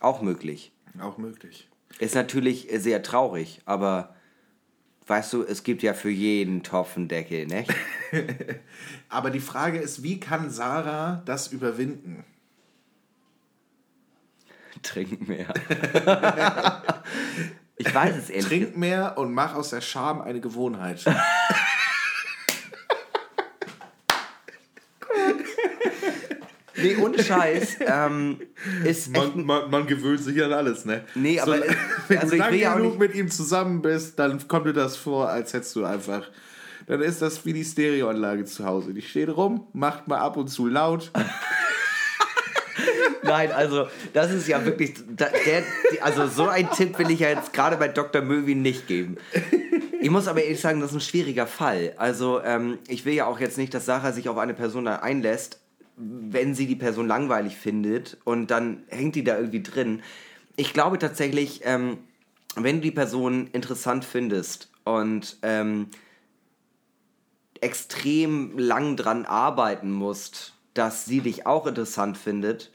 [0.00, 0.72] Auch möglich.
[1.00, 1.68] Auch möglich.
[1.98, 4.14] Ist natürlich sehr traurig, aber
[5.06, 7.64] weißt du, es gibt ja für jeden Topf einen Deckel, ne?
[9.08, 12.24] Aber die Frage ist, wie kann Sarah das überwinden?
[14.82, 15.54] Trink mehr.
[17.76, 21.04] ich weiß es ehrlich Trink mehr und mach aus der Scham eine Gewohnheit.
[26.76, 27.76] Nee, ohne Scheiß.
[27.86, 28.38] Ähm,
[28.84, 31.04] ist Man, man, man gewöhnt sich an alles, ne?
[31.14, 31.74] Nee, aber, So, äh,
[32.08, 35.28] wenn also du auch genug nicht- mit ihm zusammen bist, dann kommt dir das vor,
[35.28, 36.28] als hättest du einfach.
[36.86, 38.94] Dann ist das wie die Stereoanlage zu Hause.
[38.94, 41.10] Die steht rum, macht mal ab und zu laut.
[43.22, 45.62] Nein, also das ist ja wirklich, da- der,
[46.02, 48.22] also so einen Tipp will ich ja jetzt gerade bei Dr.
[48.22, 49.16] Möwi nicht geben.
[50.00, 51.94] Ich muss aber ehrlich sagen, das ist ein schwieriger Fall.
[51.96, 55.00] Also ähm, ich will ja auch jetzt nicht, dass Sarah sich auf eine Person dann
[55.00, 55.58] einlässt,
[55.96, 60.02] wenn sie die Person langweilig findet und dann hängt die da irgendwie drin.
[60.56, 61.98] Ich glaube tatsächlich, ähm,
[62.54, 65.88] wenn du die Person interessant findest und ähm,
[67.60, 72.72] extrem lang dran arbeiten musst, dass sie dich auch interessant findet,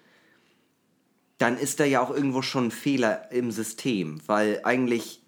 [1.38, 5.21] dann ist da ja auch irgendwo schon ein Fehler im System, weil eigentlich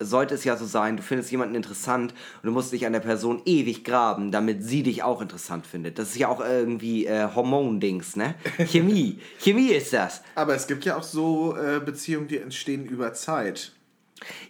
[0.00, 3.00] sollte es ja so sein, du findest jemanden interessant und du musst dich an der
[3.00, 5.98] Person ewig graben, damit sie dich auch interessant findet.
[5.98, 8.34] Das ist ja auch irgendwie äh, Hormondings, ne?
[8.66, 9.20] Chemie.
[9.38, 10.22] Chemie ist das.
[10.34, 13.72] Aber es gibt ja auch so äh, Beziehungen, die entstehen über Zeit.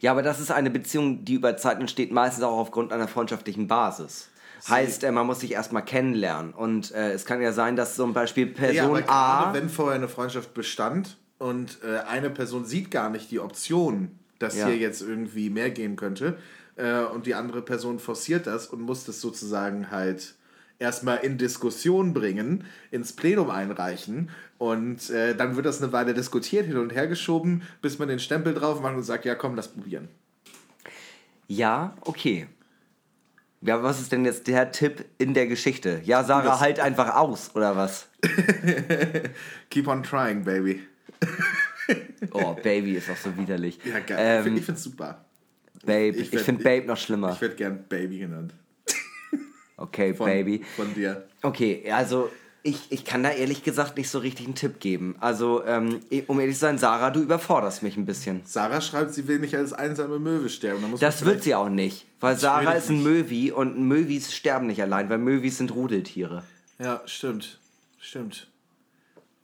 [0.00, 3.68] Ja, aber das ist eine Beziehung, die über Zeit entsteht, meistens auch aufgrund einer freundschaftlichen
[3.68, 4.30] Basis.
[4.68, 6.52] Heißt, äh, man muss sich erstmal kennenlernen.
[6.52, 9.54] Und äh, es kann ja sein, dass zum Beispiel Person Ja, aber A.
[9.54, 14.57] wenn vorher eine Freundschaft bestand und äh, eine Person sieht gar nicht die Option, dass
[14.57, 14.66] Ja.
[14.66, 16.37] hier jetzt irgendwie mehr gehen könnte
[16.74, 20.35] äh, und die andere Person forciert das und muss das sozusagen halt
[20.81, 26.66] erstmal in Diskussion bringen, ins Plenum einreichen und äh, dann wird das eine Weile diskutiert,
[26.66, 29.68] hin und her geschoben, bis man den Stempel drauf macht und sagt, ja komm, lass
[29.68, 30.09] probieren.
[31.48, 32.46] Ja, okay.
[33.62, 36.00] Ja, was ist denn jetzt der Tipp in der Geschichte?
[36.05, 38.09] Ja, Sarah, Das- halt einfach aus, oder was?
[39.70, 40.81] Keep on trying, baby.
[42.33, 43.79] Oh, Baby ist auch so widerlich.
[43.85, 44.16] Ja, geil.
[44.20, 45.24] Ähm, ich find- ich find's super.
[45.85, 47.33] Babe, ich ich, finde Babe noch schlimmer.
[47.33, 48.53] Ich werde gern Baby genannt.
[49.76, 50.62] Okay, Von, Baby.
[50.76, 51.26] Von dir.
[51.42, 52.31] Okay, also
[52.62, 55.16] ich, ich kann da ehrlich gesagt nicht so richtig einen Tipp geben.
[55.20, 58.42] Also, ähm, um ehrlich zu sein, Sarah, du überforderst mich ein bisschen.
[58.44, 60.85] Sarah schreibt, sie will nicht als einsame Möwe sterben.
[61.00, 65.09] Das wird sie auch nicht, weil Sarah ist ein Möwi und Möwis sterben nicht allein,
[65.09, 66.44] weil Möwis sind Rudeltiere.
[66.79, 67.59] Ja, stimmt.
[67.98, 68.48] Stimmt.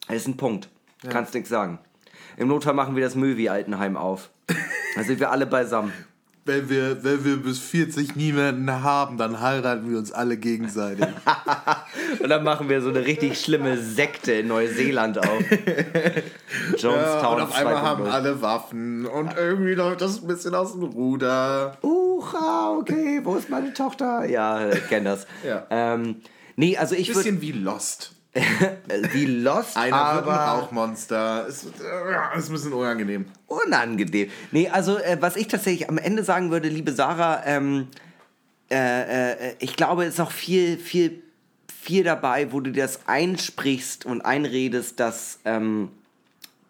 [0.07, 0.69] Das ist ein Punkt.
[1.09, 1.79] Kannst nichts sagen.
[2.37, 4.29] Im Notfall machen wir das Möwi-Altenheim auf.
[4.95, 5.91] Da sind wir alle beisammen.
[6.45, 11.07] Wenn wir, wenn wir bis 40 niemanden haben, dann heiraten wir uns alle gegenseitig.
[12.19, 15.41] Und dann machen wir so eine richtig schlimme Sekte in Neuseeland auf.
[15.51, 18.09] ja, Jonestown und auf einmal haben 2.0.
[18.09, 21.77] alle Waffen und irgendwie läuft das ein bisschen aus dem Ruder.
[21.81, 24.25] Ucha, okay, wo ist meine Tochter?
[24.25, 25.27] Ja, ich kenne das.
[25.45, 25.65] Ja.
[25.69, 26.17] Ähm,
[26.55, 28.16] nee, also ich Bisschen wie Lost.
[29.13, 31.47] wie Lost, Einer aber Rauchmonster.
[31.47, 33.25] Ist, äh, ist ein bisschen unangenehm.
[33.47, 34.29] unangenehm.
[34.51, 37.87] Nee, also äh, was ich tatsächlich am Ende sagen würde, liebe Sarah, ähm,
[38.69, 41.23] äh, äh, ich glaube, es ist noch viel, viel,
[41.67, 45.89] viel dabei, wo du dir das einsprichst und einredest, dass, ähm,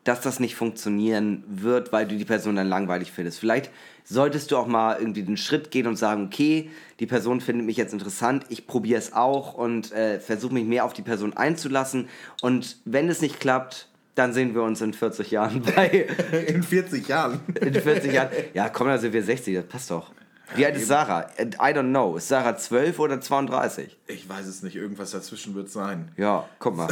[0.03, 3.39] dass das nicht funktionieren wird, weil du die Person dann langweilig findest.
[3.39, 3.71] Vielleicht
[4.09, 7.77] solltest du auch mal irgendwie den Schritt gehen und sagen, okay, die Person findet mich
[7.77, 12.07] jetzt interessant, ich probiere es auch und äh, versuche mich mehr auf die Person einzulassen.
[12.41, 16.07] Und wenn es nicht klappt, dann sehen wir uns in 40 Jahren bei.
[16.47, 17.39] In 40 Jahren.
[17.61, 18.29] In 40 Jahren.
[18.53, 20.11] Ja, komm, da sind wir 60, das passt doch.
[20.55, 21.27] Wie alt ist Sarah?
[21.39, 22.15] I don't know.
[22.15, 23.95] Ist Sarah 12 oder 32?
[24.07, 26.09] Ich weiß es nicht, irgendwas dazwischen wird sein.
[26.15, 26.87] Ja, guck mal.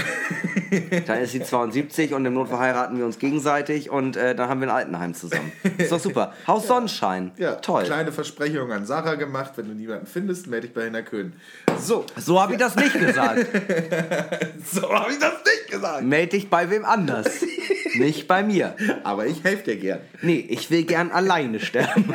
[1.07, 4.59] dann ist sie 72 und im Notfall heiraten wir uns gegenseitig und äh, dann haben
[4.59, 5.51] wir ein Altenheim zusammen.
[5.77, 6.33] Ist doch super.
[6.47, 7.31] Haus Sonnenschein.
[7.37, 7.85] Ja, Toll.
[7.85, 9.53] Kleine Versprechung an Sarah gemacht.
[9.55, 11.33] Wenn du niemanden findest, melde dich bei Hinner Köhn.
[11.79, 13.39] So, So habe ich das nicht gesagt.
[14.65, 16.03] so habe ich das nicht gesagt.
[16.03, 17.27] Meld dich bei wem anders.
[17.95, 18.75] nicht bei mir.
[19.03, 19.99] Aber ich helfe dir gern.
[20.21, 22.13] Nee, ich will gern alleine sterben.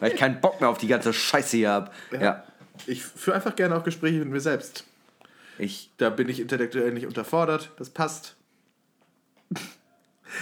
[0.00, 1.94] Weil ich keinen Bock mehr auf die ganze Scheiße hier hab.
[2.12, 2.44] Ja.
[2.86, 4.84] Ich führe einfach gerne auch Gespräche mit mir selbst.
[5.58, 7.70] Ich, Da bin ich intellektuell nicht unterfordert.
[7.78, 8.34] Das passt.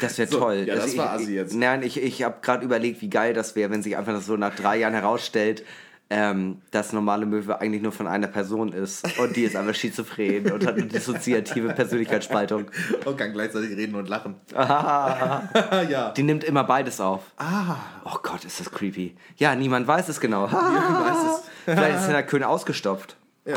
[0.00, 0.64] das wäre So, toll.
[0.66, 1.54] ja, das Also war ich, Assi jetzt.
[1.54, 4.36] Nein, ich, ich habe gerade überlegt, wie geil das wäre, wenn sich einfach das so
[4.36, 5.64] nach drei Jahren herausstellt,
[6.10, 9.18] ähm, dass normale Möwe eigentlich nur von einer Person ist.
[9.18, 12.66] Und die ist einfach schizophren und hat eine dissoziative Persönlichkeitsspaltung.
[13.04, 14.36] Und kann gleichzeitig reden und lachen.
[14.54, 16.12] ja.
[16.14, 17.22] Die nimmt immer beides auf.
[17.38, 17.76] Ah.
[18.04, 19.16] Oh Gott, ist das creepy.
[19.36, 20.52] Ja, niemand weiß es genau.
[20.52, 21.50] weiß es.
[21.64, 23.16] Vielleicht ist der Köhn ausgestopft.
[23.46, 23.56] Ja.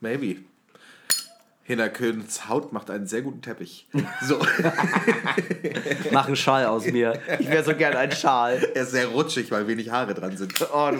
[0.00, 0.49] Maybe.
[1.62, 3.86] Hinner Köhns Haut macht einen sehr guten Teppich.
[4.26, 4.38] So.
[6.10, 7.20] Mach einen Schal aus mir.
[7.38, 8.62] Ich wäre so gern ein Schal.
[8.74, 10.52] er ist sehr rutschig, weil wenig Haare dran sind.
[10.72, 10.90] Oh,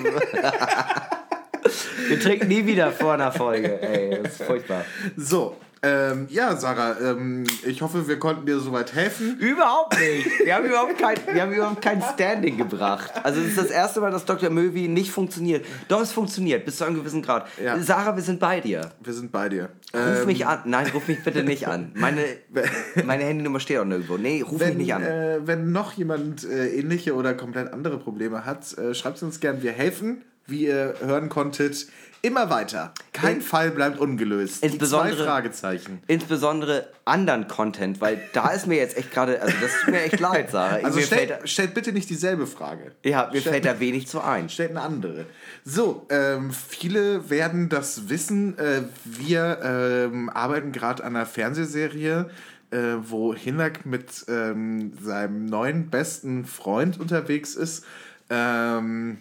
[2.08, 3.80] Wir trinken nie wieder vor einer Folge.
[3.82, 4.84] Ey, das ist furchtbar.
[5.16, 5.56] So.
[5.82, 9.38] Ähm, ja, Sarah, ähm, ich hoffe, wir konnten dir soweit helfen.
[9.38, 10.28] Überhaupt nicht.
[10.44, 13.10] Wir haben überhaupt kein, wir haben überhaupt kein Standing gebracht.
[13.22, 14.50] Also es ist das erste Mal, dass Dr.
[14.50, 15.64] Möwi nicht funktioniert.
[15.88, 17.46] Doch, es funktioniert, bis zu einem gewissen Grad.
[17.64, 17.78] Ja.
[17.78, 18.90] Sarah, wir sind bei dir.
[19.02, 19.70] Wir sind bei dir.
[19.94, 20.60] Ruf Ähm, mich an.
[20.66, 21.92] Nein, ruf mich bitte nicht an.
[21.94, 22.24] Meine,
[23.06, 24.18] meine Handynummer steht auch nirgendwo.
[24.18, 25.02] Nee, ruf mich Wenn, nicht an.
[25.02, 29.40] äh, wenn noch jemand äh, ähnliche oder komplett andere Probleme hat, äh, schreibt es uns
[29.40, 29.62] gern.
[29.62, 31.86] Wir helfen, wie ihr hören konntet,
[32.22, 32.92] immer weiter.
[33.12, 34.62] Kein In- Fall bleibt ungelöst.
[34.62, 36.02] Insbesondere- zwei Fragezeichen.
[36.06, 40.20] Insbesondere anderen Content, weil da ist mir jetzt echt gerade, also das tut mir echt
[40.20, 40.76] leid, Sarah.
[40.84, 42.92] Also mir fällt, stellt, stellt bitte nicht dieselbe Frage.
[43.02, 44.48] da, ja, mir stellt- fällt da wenig zu ein.
[44.48, 45.26] Stellt eine andere.
[45.64, 48.58] So, ähm, viele werden das wissen.
[48.58, 49.58] Äh, wir
[50.12, 52.28] ähm, arbeiten gerade an einer Fernsehserie,
[52.70, 57.84] äh, wo Hinak mit ähm, seinem neuen besten Freund unterwegs ist.
[58.28, 59.18] Ähm,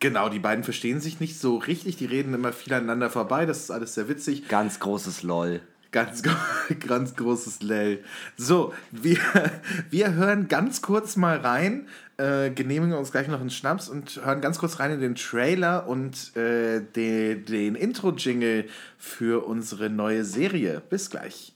[0.00, 1.96] genau, die beiden verstehen sich nicht so richtig.
[1.96, 3.46] Die reden immer viel aneinander vorbei.
[3.46, 4.48] Das ist alles sehr witzig.
[4.48, 5.60] Ganz großes LOL.
[5.92, 6.22] Ganz,
[6.86, 8.04] ganz großes Lell.
[8.36, 9.18] So, wir,
[9.90, 14.40] wir hören ganz kurz mal rein, äh, genehmigen uns gleich noch einen Schnaps und hören
[14.40, 20.82] ganz kurz rein in den Trailer und äh, de, den Intro-Jingle für unsere neue Serie.
[20.90, 21.54] Bis gleich.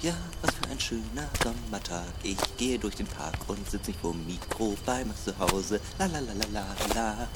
[0.00, 2.04] Ja, was für ein schöner Sommertag.
[2.22, 5.80] Ich gehe durch den Park und sitze mich vorm Mikro bei mir zu Hause.
[5.98, 7.28] La la la la la la.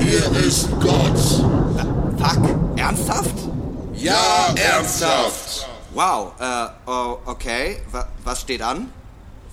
[0.00, 1.18] Hier ist Gott.
[2.18, 3.36] Fuck, ernsthaft?
[3.94, 5.68] Ja, ernsthaft.
[5.92, 7.80] Wow, äh, oh, okay.
[7.92, 8.90] Wa was steht an?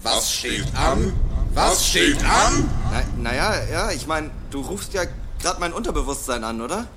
[0.01, 1.13] Was steht an?
[1.53, 2.67] Was steht an?
[2.91, 5.03] Na, naja, ja, ich meine, du rufst ja
[5.39, 6.87] gerade mein Unterbewusstsein an, oder?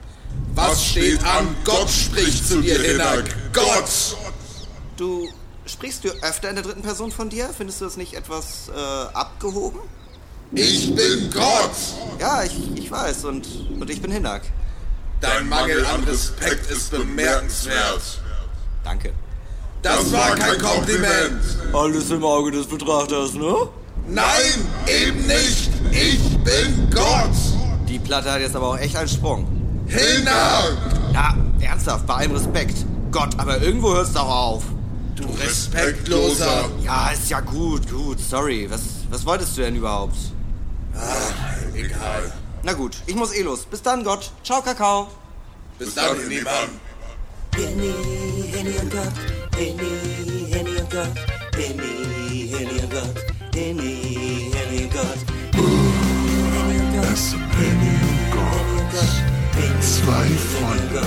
[0.55, 1.57] Was steht an?
[1.64, 3.25] Gott spricht zu dir, Hinak.
[3.53, 4.17] Gott!
[4.97, 5.29] Du
[5.67, 7.51] sprichst du öfter in der dritten Person von dir?
[7.57, 9.81] Findest du das nicht etwas äh, abgehoben?
[10.53, 11.73] Ich bin Gott!
[12.21, 13.49] Ja, ich, ich weiß und,
[13.81, 14.43] und ich bin Hinak.
[15.21, 18.21] Dein Mangel an Respekt ist bemerkenswert.
[18.85, 19.12] Danke.
[19.83, 21.43] Das war kein Kompliment.
[21.73, 23.69] Alles im Auge des Betrachters, ne?
[24.07, 25.71] Nein, eben nicht.
[25.90, 27.35] Ich bin Gott.
[27.88, 29.63] Die Platte hat jetzt aber auch echt einen Sprung.
[29.87, 30.77] Hinak!
[31.12, 32.85] Na, ernsthaft, bei allem Respekt.
[33.11, 34.64] Gott, aber irgendwo hört's doch auf.
[35.14, 36.68] Du Respektloser.
[36.83, 38.66] Ja, ist ja gut, gut, sorry.
[38.68, 40.16] Was, was wolltest du denn überhaupt?
[41.75, 42.33] Egal.
[42.62, 43.64] Na gut, ich muss eh los.
[43.66, 44.31] Bis dann, Gott.
[44.42, 45.09] Ciao, Kakao.
[45.79, 46.70] Bis dann, Niemand.
[47.55, 47.94] Henny,
[48.53, 49.12] Henny und Gott.
[49.57, 51.14] Henny, Henny und Gott.
[51.57, 53.14] Henny, Henny und Gott.
[53.55, 55.18] Henny, Henny und Gott.
[55.55, 57.44] Henny und Gott.
[60.05, 61.03] Zwei Freunde.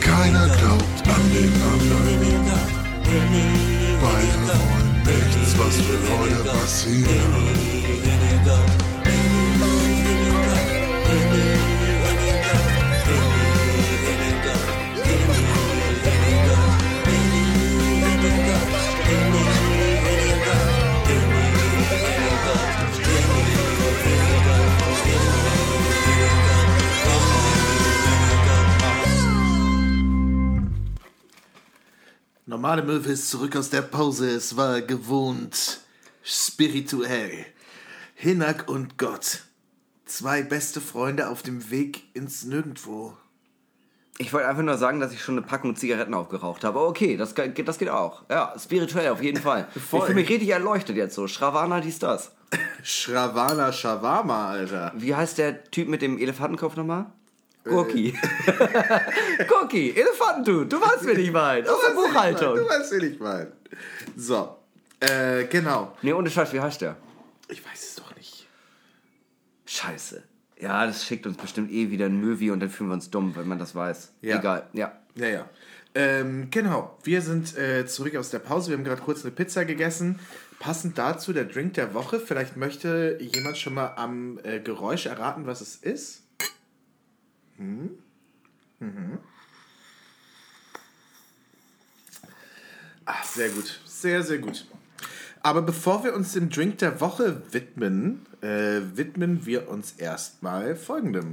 [0.00, 2.46] Keiner glaubt an den anderen.
[4.02, 7.36] Beide wollen nichts, was will heute passieren.
[32.46, 34.30] Normale Möwe ist zurück aus der Pause.
[34.30, 35.80] Es war gewohnt
[36.22, 37.44] spirituell.
[38.14, 39.40] Hinak und Gott.
[40.04, 43.16] Zwei beste Freunde auf dem Weg ins Nirgendwo.
[44.18, 46.78] Ich wollte einfach nur sagen, dass ich schon eine Packung Zigaretten aufgeraucht habe.
[46.78, 48.22] Aber okay, das, geht- das geht auch.
[48.30, 49.68] Ja, spirituell auf jeden Fall.
[49.74, 50.02] Ich Voll.
[50.02, 51.26] fühle mich richtig erleuchtet jetzt so.
[51.28, 52.32] Schravana, dies, das.
[52.82, 54.92] Shravana Shavama, Alter.
[54.96, 57.06] Wie heißt der Typ mit dem Elefantenkopf nochmal?
[57.68, 58.08] Gurki.
[58.46, 59.44] Äh.
[59.44, 61.70] Gurki, Elefantendude, du weißt, wen ich meine.
[61.70, 62.56] Aus der Buchhaltung.
[62.56, 63.52] Du weißt, wen ich meine.
[64.16, 64.56] So,
[65.00, 65.96] äh, genau.
[66.02, 66.96] Nee, ohne Scheiß, wie heißt der?
[67.48, 68.46] Ich weiß es doch nicht.
[69.66, 70.22] Scheiße.
[70.58, 73.34] Ja, das schickt uns bestimmt eh wieder ein Möwi und dann fühlen wir uns dumm,
[73.36, 74.12] wenn man das weiß.
[74.22, 74.38] Ja.
[74.38, 74.92] Egal, ja.
[75.16, 75.48] Ja, ja.
[75.94, 78.70] Ähm, genau, wir sind äh, zurück aus der Pause.
[78.70, 80.18] Wir haben gerade kurz eine Pizza gegessen.
[80.58, 82.20] Passend dazu der Drink der Woche.
[82.20, 86.22] Vielleicht möchte jemand schon mal am äh, Geräusch erraten, was es ist.
[87.58, 87.90] Hm?
[93.04, 93.80] Ah, sehr gut.
[93.84, 94.66] Sehr, sehr gut.
[95.42, 101.30] Aber bevor wir uns dem Drink der Woche widmen, äh, widmen wir uns erstmal folgendem.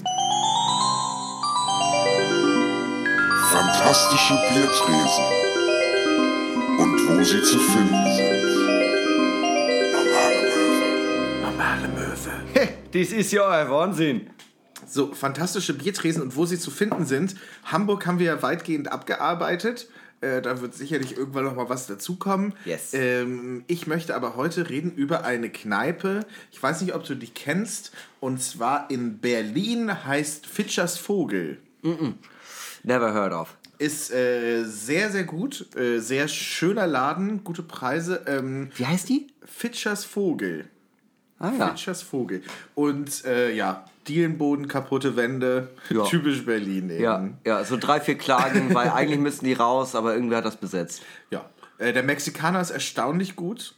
[3.52, 5.24] Fantastische Biertresen.
[6.78, 8.44] Und wo sie zu finden sind.
[9.92, 11.42] Normale Möwe.
[11.42, 12.70] Normale Möwe.
[12.94, 14.30] Das ist ja ein Wahnsinn.
[14.94, 17.36] So, fantastische Biertresen und wo sie zu finden sind.
[17.66, 19.88] Hamburg haben wir ja weitgehend abgearbeitet.
[20.22, 22.54] Äh, da wird sicherlich irgendwann noch mal was dazukommen.
[22.64, 22.94] Yes.
[22.94, 26.28] Ähm, ich möchte aber heute reden über eine Kneipe.
[26.52, 27.92] Ich weiß nicht, ob du die kennst.
[28.20, 31.58] Und zwar in Berlin heißt Fitschers Vogel.
[32.84, 33.58] Never heard of.
[33.80, 35.76] Ist äh, sehr, sehr gut.
[35.76, 38.22] Äh, sehr schöner Laden, gute Preise.
[38.28, 39.26] Ähm, Wie heißt die?
[39.44, 40.66] Fitschers Vogel.
[41.40, 41.70] Ah ja.
[41.70, 42.44] Fitschers Vogel.
[42.76, 45.70] Und äh, ja, Dielenboden, kaputte Wände.
[45.90, 46.04] Ja.
[46.10, 47.04] Typisch Berlin eben.
[47.04, 50.58] Ja, ja, so drei, vier Klagen, weil eigentlich müssten die raus, aber irgendwer hat das
[50.58, 51.04] besetzt.
[51.30, 51.50] Ja.
[51.78, 53.76] Äh, der Mexikaner ist erstaunlich gut.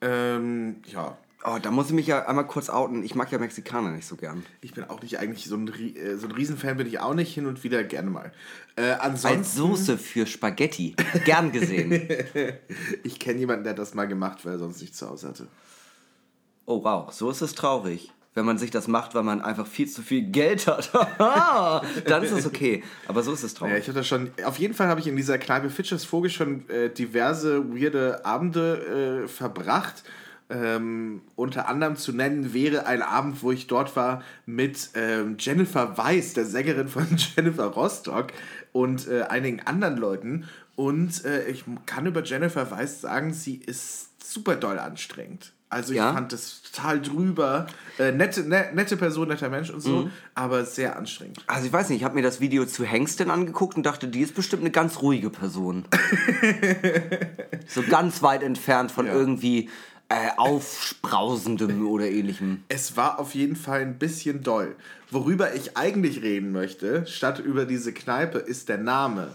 [0.00, 1.16] Ähm, ja.
[1.46, 3.02] Oh, da muss ich mich ja einmal kurz outen.
[3.02, 4.46] Ich mag ja Mexikaner nicht so gern.
[4.62, 7.34] Ich bin auch nicht eigentlich so ein, äh, so ein Riesenfan, bin ich auch nicht
[7.34, 8.32] hin und wieder gerne mal.
[8.76, 10.96] Äh, Als ansonsten, Soße für Spaghetti.
[11.26, 12.08] Gern gesehen.
[13.02, 15.46] ich kenne jemanden, der das mal gemacht, weil er sonst nichts zu Hause hatte.
[16.64, 18.10] Oh wow, so ist es traurig.
[18.34, 20.90] Wenn man sich das macht, weil man einfach viel zu viel Geld hat.
[22.06, 22.82] Dann ist es okay.
[23.06, 23.78] Aber so ist es Ja, traurig.
[23.78, 24.30] ich habe das schon.
[24.44, 29.22] Auf jeden Fall habe ich in dieser Kneipe Fitchers Vogel schon äh, diverse weirde Abende
[29.24, 30.02] äh, verbracht.
[30.50, 35.96] Ähm, unter anderem zu nennen wäre ein Abend, wo ich dort war mit ähm, Jennifer
[35.96, 37.06] Weiss, der Sängerin von
[37.36, 38.26] Jennifer Rostock
[38.72, 40.44] und äh, einigen anderen Leuten.
[40.76, 45.53] Und äh, ich kann über Jennifer Weiss sagen, sie ist super doll anstrengend.
[45.74, 46.12] Also ich Ja?
[46.12, 47.66] fand das total drüber.
[47.98, 51.44] Äh, nette, ne, nette Person, netter Mensch und so, aber sehr anstrengend.
[51.46, 54.20] Also ich weiß nicht, ich habe mir das Video zu Hengsten angeguckt und dachte, die
[54.20, 55.84] ist bestimmt eine ganz ruhige Person.
[57.66, 59.12] so ganz weit entfernt von Ja.
[59.14, 59.68] irgendwie
[60.08, 62.62] äh, aufsprausendem oder ähnlichem.
[62.68, 64.76] Es war auf jeden Fall ein bisschen doll.
[65.10, 69.28] Worüber ich eigentlich reden möchte, statt über diese Kneipe, ist der Name.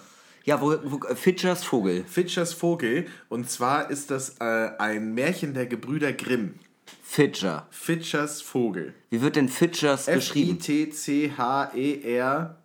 [0.46, 2.04] Ja, wo, wo Fitchers Vogel.
[2.06, 3.08] Fitchers Vogel.
[3.28, 6.56] Und zwar ist das äh, ein Märchen der Gebrüder Grimm.
[7.04, 7.68] Fitcher.
[7.72, 8.94] Fitchers Vogel.
[9.10, 10.58] Wie wird denn Fitchers geschrieben?
[10.60, 12.56] F-I-T-C-H-E-R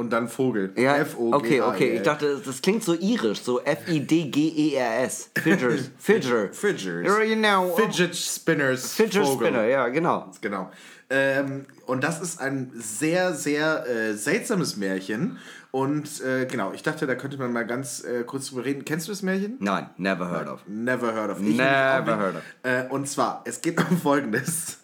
[0.00, 0.72] und dann Vogel.
[0.76, 1.34] Ja, F-O-G-H-E-L.
[1.34, 1.96] okay, okay.
[1.96, 5.30] Ich dachte, das klingt so irisch, so F-I-D-G-E-R-S.
[5.36, 5.90] Fidgers.
[5.98, 6.52] Fidger.
[6.52, 7.28] Fidgers.
[7.28, 7.76] You know.
[7.76, 8.94] Fidget Spinners.
[8.94, 9.48] Fidget Vogel.
[9.48, 10.30] Spinner, ja, genau.
[10.40, 10.70] Genau.
[11.10, 15.38] Ähm, und das ist ein sehr, sehr äh, seltsames Märchen.
[15.72, 18.84] Und äh, genau, ich dachte, da könnte man mal ganz äh, kurz drüber reden.
[18.84, 19.56] Kennst du das Märchen?
[19.60, 20.60] Nein, never heard of.
[20.66, 21.40] Never heard of.
[21.40, 22.42] Ich Never heard of.
[22.62, 24.78] Äh, und zwar, es geht um Folgendes.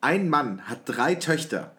[0.00, 1.72] Ein Mann hat drei Töchter.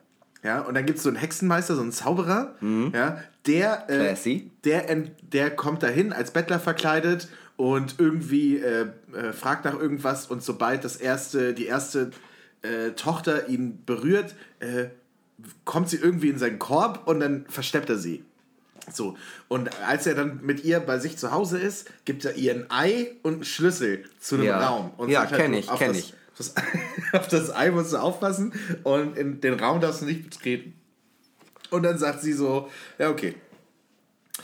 [0.44, 2.56] Ja, und dann gibt es so einen Hexenmeister, so einen Zauberer,
[2.94, 4.02] ja, der, äh, Mhm.
[4.04, 4.52] Classy.
[4.64, 7.28] der, der kommt dahin als Bettler verkleidet
[7.58, 8.88] und irgendwie äh,
[9.34, 12.12] fragt nach irgendwas und sobald das erste, die erste
[12.62, 14.86] äh, Tochter ihn berührt, äh,
[15.66, 18.24] kommt sie irgendwie in seinen Korb und dann versteppt er sie.
[18.92, 19.16] So,
[19.48, 22.66] und als er dann mit ihr bei sich zu Hause ist, gibt er ihr ein
[22.70, 24.68] Ei und einen Schlüssel zu einem Ja.
[24.68, 24.92] Raum.
[24.98, 26.14] Und Ja, sagt halt, ich, auf kenn das, ich.
[26.40, 26.54] Das,
[27.14, 28.54] auf das Ei musst du aufpassen
[28.84, 30.74] und in den Raum darfst du nicht betreten.
[31.70, 33.36] Und dann sagt sie so, ja, okay.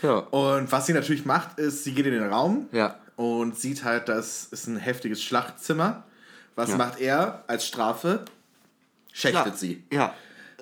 [0.01, 0.17] Ja.
[0.17, 2.99] Und was sie natürlich macht, ist, sie geht in den Raum Ja.
[3.15, 6.03] und sieht halt, das ist ein heftiges Schlachtzimmer.
[6.55, 6.77] Was Ja.
[6.77, 8.25] macht er als Strafe?
[9.13, 9.83] Schächtet sie.
[9.91, 10.13] Ja.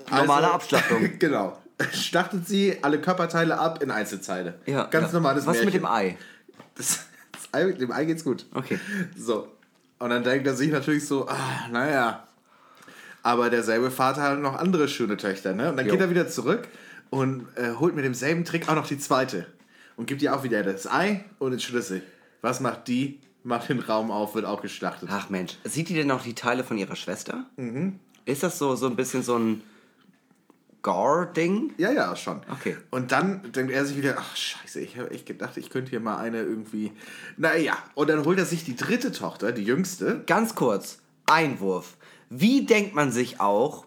[0.09, 1.09] Normale Also- Abschlachtung.
[1.19, 1.59] genau.
[1.91, 4.55] Schlachtet sie alle Körperteile ab in Einzelteile.
[4.65, 5.13] Ja, Ganz ja.
[5.13, 5.65] normales Was Märchen.
[5.65, 6.17] mit dem Ei?
[6.75, 8.45] Das, das Ei, dem Ei geht's gut.
[8.53, 8.79] Okay.
[9.17, 9.47] So.
[9.99, 12.27] Und dann denkt er sich natürlich so, ah, naja.
[13.21, 15.69] Aber derselbe Vater hat noch andere schöne Töchter, ne?
[15.69, 15.93] Und dann Jo.
[15.93, 16.67] geht er wieder zurück
[17.09, 19.45] und äh, holt mit demselben Trick auch noch die zweite.
[19.95, 22.01] Und gibt ihr auch wieder das Ei und den Schlüssel.
[22.41, 23.19] Was macht die?
[23.43, 25.09] Macht den Raum auf, wird auch geschlachtet.
[25.11, 27.45] Ach Mensch, sieht die denn auch die Teile von ihrer Schwester?
[27.57, 27.99] Mhm.
[28.25, 29.63] Ist das so, so ein bisschen so ein
[30.81, 31.73] Gore-Ding?
[31.77, 32.41] Ja, ja, schon.
[32.51, 32.77] Okay.
[32.91, 35.99] Und dann denkt er sich wieder, ach scheiße, ich habe echt gedacht, ich könnte hier
[35.99, 36.91] mal eine irgendwie.
[37.37, 40.23] Naja, und dann holt er sich die dritte Tochter, die jüngste.
[40.25, 41.95] Ganz kurz, Einwurf.
[42.29, 43.85] Wie denkt man sich auch,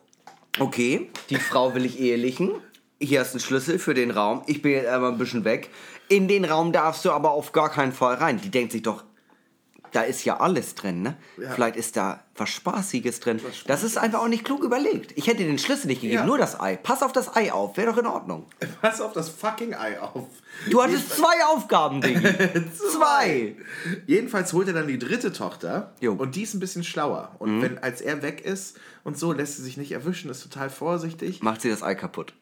[0.59, 2.53] okay, die Frau will ich ehelichen,
[2.99, 5.71] hier du einen Schlüssel für den Raum, ich bin jetzt einmal ein bisschen weg,
[6.09, 8.41] in den Raum darfst du aber auf gar keinen Fall rein.
[8.41, 9.05] Die denkt sich doch,
[9.93, 11.17] da ist ja alles drin, ne?
[11.37, 11.51] Ja.
[11.51, 13.41] Vielleicht ist da was Spaßiges drin.
[13.67, 15.13] Das ist einfach auch nicht klug überlegt.
[15.17, 16.27] Ich hätte den Schlüssel nicht gegeben, Ja.
[16.27, 16.77] nur das Ei.
[16.77, 18.47] Pass auf das Ei auf, wäre doch in Ordnung.
[18.83, 20.27] Pass auf das fucking Ei auf.
[20.71, 22.23] Du hattest zwei Aufgaben, Diggi.
[22.93, 23.57] zwei.
[24.07, 26.15] Jedenfalls holt er dann die dritte Tochter Jo.
[26.15, 26.21] Mhm.
[26.21, 27.33] und die ist ein bisschen schlauer.
[27.39, 30.69] Und wenn, als er weg ist und so, lässt sie sich nicht erwischen, ist total
[30.71, 31.43] vorsichtig.
[31.43, 32.33] Macht sie das Ei kaputt.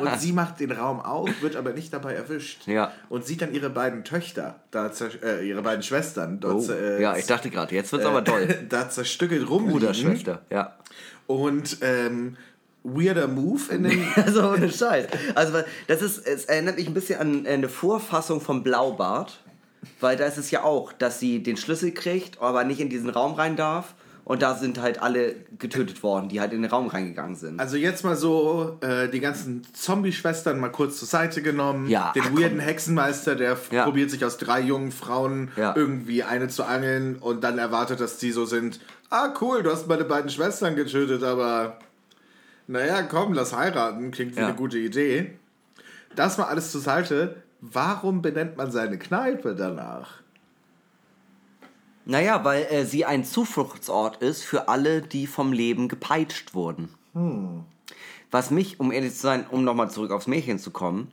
[0.00, 2.66] und sie macht den Raum auf, wird aber nicht dabei erwischt.
[2.66, 2.92] Ja.
[3.08, 4.90] Und sieht dann ihre beiden Töchter, da
[5.22, 8.48] äh, ihre beiden Schwestern, dort, Oh, äh, ja, ich dachte gerade, jetzt wird's aber toll.
[8.68, 9.80] da zerstückelt rumliegen.
[9.80, 10.76] Bruderschwester, ja.
[11.26, 12.36] Und ähm,
[12.82, 14.04] weirder Move in den.
[14.16, 15.06] Also ohne Scheiß.
[15.34, 19.40] Also das ist, es erinnert mich ein bisschen an eine Vorfassung vom Blaubart,
[20.00, 23.10] weil da ist es ja auch, dass sie den Schlüssel kriegt, aber nicht in diesen
[23.10, 23.94] Raum rein darf.
[24.30, 27.58] Und da sind halt alle getötet worden, die halt in den Raum reingegangen sind.
[27.58, 31.88] Also jetzt mal so äh, die ganzen Zombie-Schwestern mal kurz zur Seite genommen.
[31.88, 32.60] Ja, Den ach, weirden komm.
[32.60, 33.82] Hexenmeister, der Ja.
[33.82, 35.74] probiert sich aus drei jungen Frauen Ja.
[35.76, 38.78] irgendwie eine zu angeln und dann erwartet, dass die so sind.
[39.08, 41.78] Ah, cool, du hast meine beiden Schwestern getötet, aber
[42.68, 44.12] naja, komm, lass heiraten.
[44.12, 45.32] Klingt wie eine gute Idee.
[46.14, 47.34] Das mal alles zur Seite.
[47.60, 50.20] Warum benennt man seine Kneipe danach?
[52.10, 56.88] Naja, weil äh, sie ein Zufluchtsort ist für alle, die vom Leben gepeitscht wurden.
[58.32, 61.10] Was mich, um ehrlich zu sein, um nochmal zurück aufs Märchen zu kommen,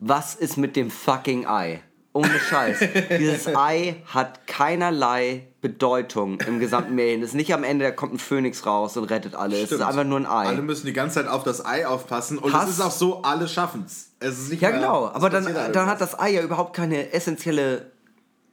[0.00, 1.80] was ist mit dem fucking Ei?
[2.12, 2.78] Ohne Scheiß.
[3.18, 7.22] Dieses Ei hat keinerlei Bedeutung im gesamten Märchen.
[7.22, 9.56] Es ist nicht am Ende, da kommt ein Phönix raus und rettet alle.
[9.56, 9.82] Es ist Stimmt.
[9.82, 10.46] einfach nur ein Ei.
[10.48, 12.68] Alle müssen die ganze Zeit auf das Ei aufpassen und Hass.
[12.68, 14.10] es ist auch so, alle schaffen's.
[14.20, 15.06] Es ist nicht Ja, mehr- genau.
[15.12, 17.90] Aber dann, halt dann hat das Ei ja überhaupt keine essentielle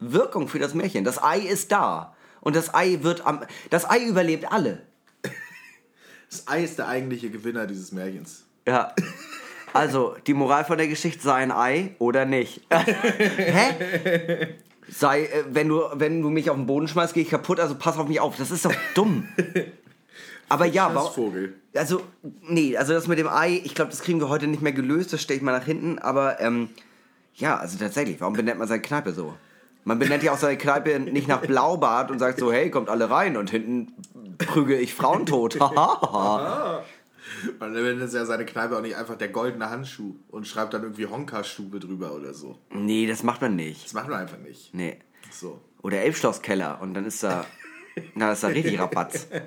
[0.02, 1.04] Wirkung für das Märchen.
[1.04, 2.16] Das Ei ist da.
[2.42, 3.42] Und das Ei wird am.
[3.70, 4.82] Das Ei überlebt alle.
[6.30, 8.46] Das Ei ist der eigentliche Gewinner dieses Märchens.
[8.68, 8.94] Ja.
[9.74, 12.62] Also, die Moral von der Geschichte sei ein Ei oder nicht.
[12.72, 14.56] Hä?
[14.90, 17.76] Sei, äh, wenn du, wenn du mich auf den Boden schmeißt, gehe ich kaputt, also
[17.76, 18.36] pass auf mich auf.
[18.36, 19.28] Das ist doch dumm.
[20.50, 21.14] Aber ja, warum.
[21.14, 21.56] Vogel.
[21.74, 22.02] Also,
[22.42, 25.14] nee, also das mit dem Ei, ich glaube, das kriegen wir heute nicht mehr gelöst,
[25.14, 26.68] das stelle ich mal nach hinten, aber ähm,
[27.36, 29.34] ja, also tatsächlich, warum benennt man seine Kneipe so?
[29.84, 33.10] Man benennt ja auch seine Kneipe nicht nach Blaubart und sagt so, hey, kommt alle
[33.10, 33.94] rein und hinten
[34.38, 35.60] prügel ich Frauen tot.
[35.60, 36.84] Haha.
[37.60, 41.08] Man nennt ja seine Kneipe auch nicht einfach der goldene Handschuh und schreibt dann irgendwie
[41.08, 42.58] Honka-Stube drüber oder so.
[42.72, 43.86] nee, das macht man nicht.
[43.86, 44.74] Das macht man einfach nicht.
[44.74, 44.98] Nee.
[45.32, 45.60] So.
[45.82, 47.46] Oder Elbschlosskeller und dann ist da,
[48.14, 49.28] na, ist da richtig Rabatz.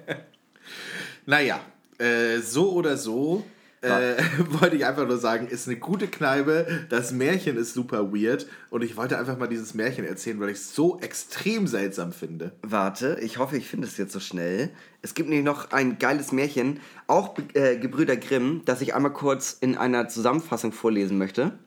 [1.26, 1.61] Naja,
[1.99, 3.45] äh, so oder so.
[3.85, 4.16] Äh,
[4.61, 6.87] wollte ich einfach nur sagen, ist eine gute Kneipe.
[6.89, 8.47] Das Märchen ist super weird.
[8.70, 12.53] Und ich wollte einfach mal dieses Märchen erzählen, weil ich es so extrem seltsam finde.
[12.62, 14.70] Warte, ich hoffe, ich finde es jetzt so schnell.
[15.03, 19.57] Es gibt nämlich noch ein geiles Märchen, auch äh, Gebrüder Grimm, das ich einmal kurz
[19.61, 21.59] in einer Zusammenfassung vorlesen möchte.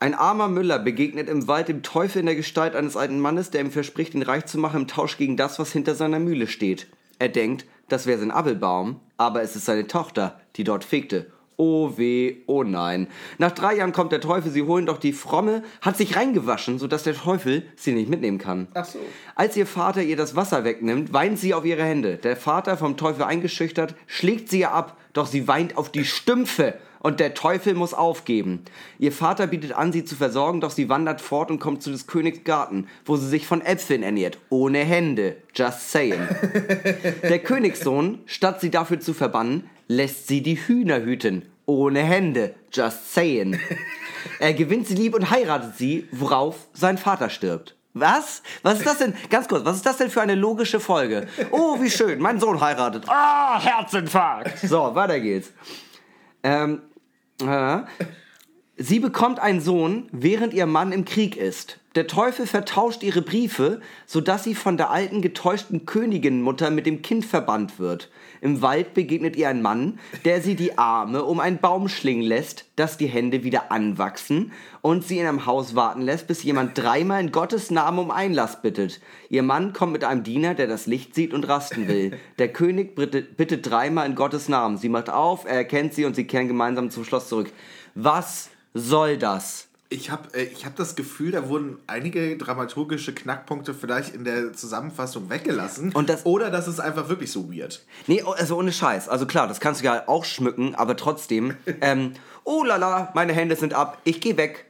[0.00, 3.60] Ein armer Müller begegnet im Wald dem Teufel in der Gestalt eines alten Mannes, der
[3.60, 6.88] ihm verspricht, ihn reich zu machen im Tausch gegen das, was hinter seiner Mühle steht.
[7.20, 11.26] Er denkt, das wäre sein Apfelbaum, aber es ist seine Tochter, die dort fegte.
[11.56, 13.06] Oh weh, oh nein.
[13.38, 17.04] Nach drei Jahren kommt der Teufel, sie holen doch die Fromme, hat sich reingewaschen, sodass
[17.04, 18.68] der Teufel sie nicht mitnehmen kann.
[18.74, 18.98] Ach so.
[19.36, 22.16] Als ihr Vater ihr das Wasser wegnimmt, weint sie auf ihre Hände.
[22.16, 26.74] Der Vater, vom Teufel eingeschüchtert, schlägt sie ihr ab, doch sie weint auf die Stümpfe
[27.02, 28.64] und der Teufel muss aufgeben.
[28.98, 32.06] Ihr Vater bietet an, sie zu versorgen, doch sie wandert fort und kommt zu des
[32.06, 34.38] Königs Garten, wo sie sich von Äpfeln ernährt.
[34.48, 35.36] Ohne Hände.
[35.54, 36.20] Just saying.
[37.22, 41.42] Der Königssohn, statt sie dafür zu verbannen, lässt sie die Hühner hüten.
[41.66, 42.54] Ohne Hände.
[42.72, 43.58] Just saying.
[44.38, 47.76] Er gewinnt sie lieb und heiratet sie, worauf sein Vater stirbt.
[47.94, 48.42] Was?
[48.62, 49.14] Was ist das denn?
[49.28, 51.26] Ganz kurz, was ist das denn für eine logische Folge?
[51.50, 53.04] Oh, wie schön, mein Sohn heiratet.
[53.08, 54.58] Ah, Herzinfarkt.
[54.60, 55.52] So, weiter geht's.
[56.42, 56.80] Ähm,
[57.48, 57.84] äh,
[58.82, 61.78] sie bekommt einen Sohn, während ihr Mann im Krieg ist.
[61.94, 67.24] Der Teufel vertauscht ihre Briefe, sodass sie von der alten getäuschten Königinmutter mit dem Kind
[67.24, 68.10] verbannt wird.
[68.40, 72.64] Im Wald begegnet ihr ein Mann, der sie die Arme um einen Baum schlingen lässt,
[72.76, 77.20] dass die Hände wieder anwachsen und sie in einem Haus warten lässt, bis jemand dreimal
[77.20, 79.00] in Gottes Namen um Einlass bittet.
[79.28, 82.18] Ihr Mann kommt mit einem Diener, der das Licht sieht und rasten will.
[82.38, 84.78] Der König bittet, dreimal in Gottes Namen.
[84.78, 87.52] Sie macht auf, er erkennt sie und sie kehren gemeinsam zum Schloss zurück.
[87.94, 89.66] Was soll das?
[89.88, 94.54] Ich habe äh, ich hab das Gefühl, da wurden einige dramaturgische Knackpunkte vielleicht in der
[94.54, 95.92] Zusammenfassung weggelassen.
[95.92, 97.84] Und das- Oder das ist einfach wirklich so weird.
[98.06, 99.08] Nee, also ohne Scheiß.
[99.10, 101.56] Also klar, das kannst du ja auch schmücken, aber trotzdem.
[101.82, 102.12] Ähm,
[102.44, 104.64] oh lala, meine Hände sind ab, ich gehe weg.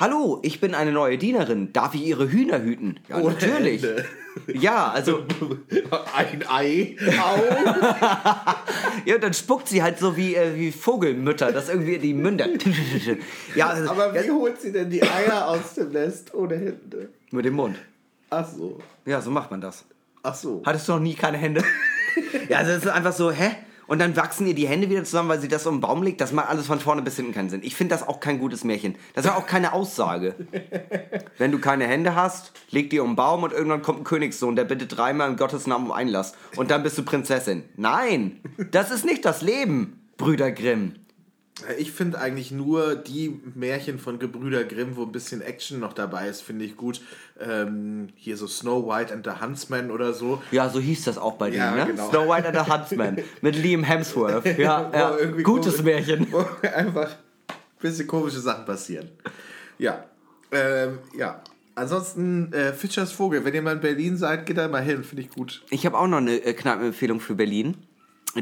[0.00, 1.72] Hallo, ich bin eine neue Dienerin.
[1.72, 3.00] Darf ich Ihre Hühner hüten?
[3.08, 3.82] Ja, Ohne natürlich.
[3.82, 4.04] Hände.
[4.46, 5.24] Ja, also,
[6.14, 6.96] Ein Ei.
[7.20, 7.40] Au.
[9.04, 12.46] ja, dann spuckt sie halt so wie, äh, wie Vogelmütter, das irgendwie die Münder.
[13.56, 17.08] ja, also, Aber wie ja, holt sie denn die Eier aus dem Nest ohne Hände?
[17.32, 17.76] mit dem Mund.
[18.30, 18.78] Ach so.
[19.04, 19.84] Ja, so macht man das.
[20.22, 20.62] Ach so.
[20.64, 21.64] Hattest du noch nie keine Hände?
[22.48, 23.50] ja, also es ist einfach so, hä?
[23.88, 26.20] Und dann wachsen ihr die Hände wieder zusammen, weil sie das um den Baum legt.
[26.20, 27.62] Das macht alles von vorne bis hinten keinen Sinn.
[27.64, 28.94] Ich finde das auch kein gutes Märchen.
[29.14, 30.34] Das ist auch keine Aussage.
[31.38, 34.56] Wenn du keine Hände hast, leg die um den Baum und irgendwann kommt ein Königssohn,
[34.56, 36.34] der bittet dreimal in Gottes Namen um Einlass.
[36.56, 37.64] Und dann bist du Prinzessin.
[37.76, 40.94] Nein, das ist nicht das Leben, Brüder Grimm.
[41.78, 46.28] Ich finde eigentlich nur die Märchen von Gebrüder Grimm, wo ein bisschen Action noch dabei
[46.28, 47.00] ist, finde ich gut.
[47.40, 50.42] Ähm, hier so Snow White and the Huntsman oder so.
[50.50, 51.92] Ja, so hieß das auch bei Ja, denen, ne?
[51.92, 52.10] genau.
[52.10, 54.44] Snow White and the Huntsman mit Liam Hemsworth.
[54.58, 55.16] Ja, ja.
[55.42, 56.26] gutes komisch- Märchen.
[56.30, 56.38] Wo
[56.74, 57.10] einfach
[57.48, 59.08] ein bisschen komische Sachen passieren.
[59.78, 60.04] Ja.
[60.52, 61.42] Ähm, ja.
[61.74, 65.22] Ansonsten, äh, Fischers Vogel, wenn ihr mal in Berlin seid, geht da mal hin, finde
[65.22, 65.62] ich gut.
[65.70, 67.76] Ich habe auch noch eine äh, Kneipenempfehlung für Berlin,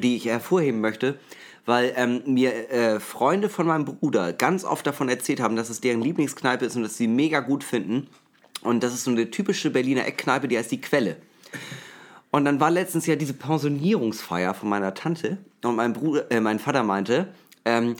[0.00, 1.18] die ich hervorheben möchte,
[1.64, 5.80] weil ähm, mir äh, Freunde von meinem Bruder ganz oft davon erzählt haben, dass es
[5.80, 8.08] deren Lieblingskneipe ist und dass sie mega gut finden.
[8.62, 11.16] Und das ist so eine typische Berliner Eckkneipe, die heißt die Quelle.
[12.30, 16.58] Und dann war letztens ja diese Pensionierungsfeier von meiner Tante und mein Bruder, äh, mein
[16.58, 17.28] Vater meinte,
[17.64, 17.96] ähm,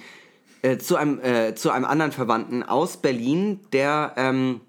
[0.62, 4.61] äh, zu, einem, äh, zu einem anderen Verwandten aus Berlin, der ähm,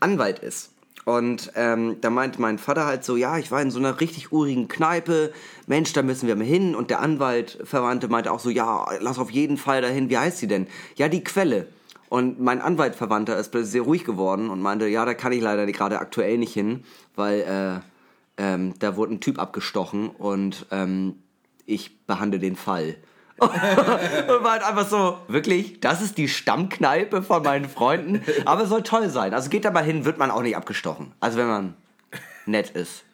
[0.00, 0.71] Anwalt ist.
[1.04, 4.30] Und ähm, da meinte mein Vater halt so, ja, ich war in so einer richtig
[4.30, 5.32] urigen Kneipe,
[5.66, 6.74] Mensch, da müssen wir mal hin.
[6.74, 10.10] Und der Anwalt, Verwandte, meinte auch so, ja, lass auf jeden Fall dahin.
[10.10, 10.68] Wie heißt sie denn?
[10.96, 11.66] Ja, die Quelle.
[12.08, 15.66] Und mein Anwalt, Verwandter, ist sehr ruhig geworden und meinte, ja, da kann ich leider
[15.66, 16.84] gerade aktuell nicht hin,
[17.16, 17.80] weil äh,
[18.36, 21.14] ähm, da wurde ein Typ abgestochen und ähm,
[21.64, 22.96] ich behandle den Fall.
[23.42, 28.22] Und war halt einfach so, wirklich, das ist die Stammkneipe von meinen Freunden.
[28.44, 29.34] Aber es soll toll sein.
[29.34, 31.12] Also geht da mal hin, wird man auch nicht abgestochen.
[31.20, 31.74] Also wenn man
[32.46, 33.04] nett ist.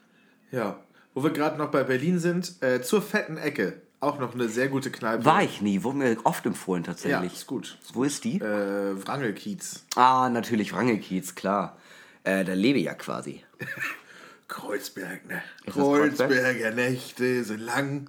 [0.50, 0.76] Ja.
[1.14, 3.80] Wo wir gerade noch bei Berlin sind, äh, zur fetten Ecke.
[4.00, 5.24] Auch noch eine sehr gute Kneipe.
[5.24, 7.32] War ich nie, wurde mir oft empfohlen Ja, tatsächlich.
[7.32, 7.78] ist gut.
[7.92, 8.36] Wo ist die?
[8.36, 9.84] Äh, Wrangelkiez.
[9.96, 11.76] Ah, natürlich, Wrangelkiez, klar.
[12.22, 13.42] Äh, da lebe ich ja quasi.
[14.48, 15.42] Kreuzberg, ne?
[15.66, 16.30] Kreuzberg?
[16.30, 18.08] Kreuzberger Nächte sind lang.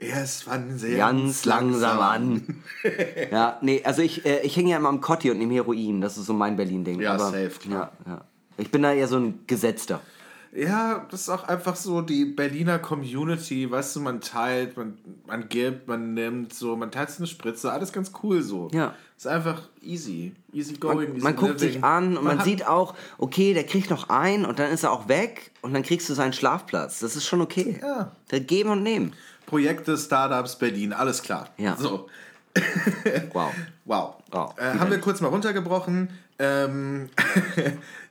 [0.00, 2.62] Erst fangen sie Ganz langsam an.
[3.32, 6.00] ja, nee, also ich, äh, ich hänge ja immer am Kotti und nehme Heroin.
[6.00, 7.00] Das ist so mein Berlin-Ding.
[7.00, 7.92] Ja, Aber, safe, klar.
[8.06, 8.20] Ja, ja.
[8.58, 10.00] Ich bin da eher so ein Gesetzter.
[10.54, 14.96] Ja, das ist auch einfach so die Berliner Community, weißt du, man teilt, man,
[15.26, 18.68] man gibt, man nimmt, so, man teilt eine Spritze, alles ganz cool so.
[18.72, 18.94] Ja.
[19.16, 22.94] Ist einfach easy, easy going, easy Man guckt sich an und man, hat- sieht auch,
[23.18, 26.14] okay, der kriegt noch ein und dann ist er auch weg und dann kriegst du
[26.14, 27.00] seinen Schlafplatz.
[27.00, 27.78] Das ist schon okay.
[27.82, 28.12] Ja.
[28.28, 29.12] Da geben und nehmen.
[29.48, 31.48] Projekte, Startups, Berlin, alles klar.
[31.56, 31.74] Ja.
[31.76, 32.08] So.
[33.32, 33.52] Wow.
[33.86, 34.16] Wow.
[34.30, 34.54] Wow.
[34.58, 36.10] Äh, haben wir kurz mal runtergebrochen.
[36.38, 37.08] Ähm,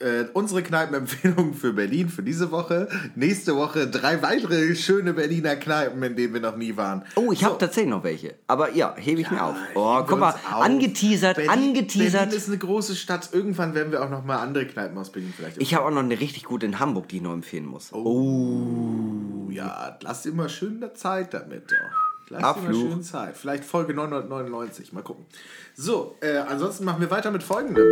[0.00, 2.88] äh, unsere Kneipenempfehlungen für Berlin für diese Woche.
[3.14, 7.04] Nächste Woche drei weitere schöne Berliner Kneipen, in denen wir noch nie waren.
[7.16, 8.34] Oh, ich habe tatsächlich noch welche.
[8.46, 9.56] Aber ja, hebe ich mir auf.
[9.74, 10.62] Oh, guck mal, auf.
[10.62, 12.22] angeteasert, Berlin, angeteasert.
[12.22, 13.30] Berlin ist eine große Stadt.
[13.32, 15.60] Irgendwann werden wir auch noch mal andere Kneipen aus Berlin vielleicht.
[15.60, 17.92] Ich habe auch noch eine richtig gute in Hamburg, die ich noch empfehlen muss.
[17.92, 21.70] Oh, ja, lass mal schön der Zeit damit.
[21.70, 22.30] Doch.
[22.30, 22.66] Lass dir Abflug.
[22.66, 23.36] mal schön Zeit.
[23.36, 24.92] Vielleicht Folge 999.
[24.92, 25.24] Mal gucken.
[25.74, 27.86] So, äh, ansonsten machen wir weiter mit folgendem.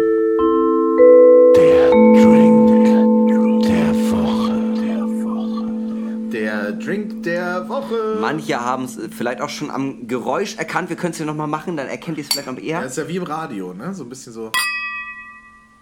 [6.32, 8.18] Der Drink der Woche.
[8.20, 10.90] Manche haben es vielleicht auch schon am Geräusch erkannt.
[10.90, 12.82] Wir können es ja nochmal machen, dann erkennt ihr es vielleicht noch eher.
[12.82, 13.94] Das ist ja wie im Radio, ne?
[13.94, 14.52] So ein bisschen so.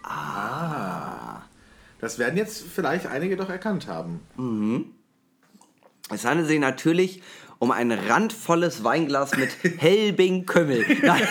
[0.05, 1.43] Ah.
[2.01, 4.20] Das werden jetzt vielleicht einige doch erkannt haben.
[6.12, 7.20] Es handelt sich natürlich
[7.59, 9.51] um ein randvolles Weinglas mit
[9.81, 10.85] Helbing Kümmel.
[11.03, 11.22] Nein.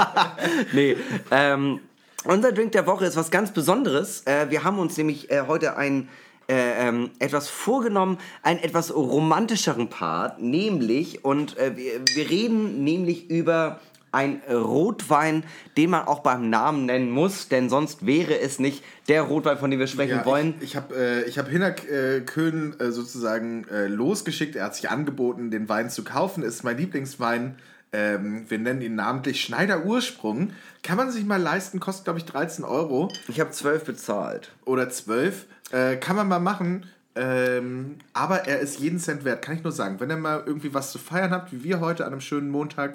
[0.72, 0.96] nee,
[1.30, 1.80] ähm,
[2.24, 4.22] unser Drink der Woche ist was ganz Besonderes.
[4.26, 6.08] Äh, wir haben uns nämlich äh, heute ein
[6.48, 13.30] äh, ähm, etwas vorgenommen, einen etwas romantischeren Part, nämlich, und äh, wir, wir reden nämlich
[13.30, 13.80] über
[14.12, 15.42] ein Rotwein,
[15.76, 19.70] den man auch beim Namen nennen muss, denn sonst wäre es nicht der Rotwein, von
[19.70, 20.54] dem wir sprechen Ja, wollen.
[20.58, 24.54] Ich, ich habe äh, hab Hinak äh, Köhn äh, sozusagen äh, losgeschickt.
[24.54, 26.42] Er hat sich angeboten, den Wein zu kaufen.
[26.42, 27.56] Ist mein Lieblingswein.
[27.92, 30.52] Ähm, wir nennen ihn namentlich Schneider Ursprung.
[30.82, 34.50] Kann man sich mal leisten, kostet glaube ich 13 Euro Ich habe zwölf bezahlt.
[34.64, 35.46] oder 12.
[35.70, 36.86] Äh, kann man mal machen.
[37.14, 40.00] Ähm, aber er ist jeden Cent wert, kann ich nur sagen.
[40.00, 42.94] Wenn ihr mal irgendwie was zu feiern habt, wie wir heute an einem schönen Montag,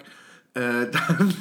[0.56, 0.60] äh,
[0.92, 1.34] dann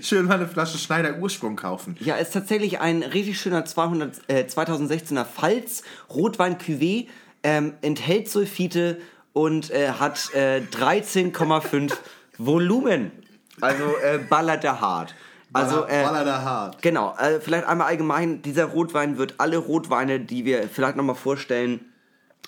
[0.00, 1.96] schön mal eine Flasche Schneider Ursprung kaufen.
[1.98, 7.08] Ja, ist tatsächlich ein richtig schöner 200, äh, 2016er Pfalz Rotwein Cuvée,
[7.42, 8.98] ähm, enthält Sulfite
[9.32, 11.92] und äh, hat äh, 13,5
[12.46, 13.12] Volumen.
[13.60, 15.14] Also äh, ballert der hart.
[15.52, 16.80] Also, äh, Baller hart.
[16.80, 21.80] Genau, äh, vielleicht einmal allgemein, dieser Rotwein wird alle Rotweine, die wir vielleicht nochmal vorstellen,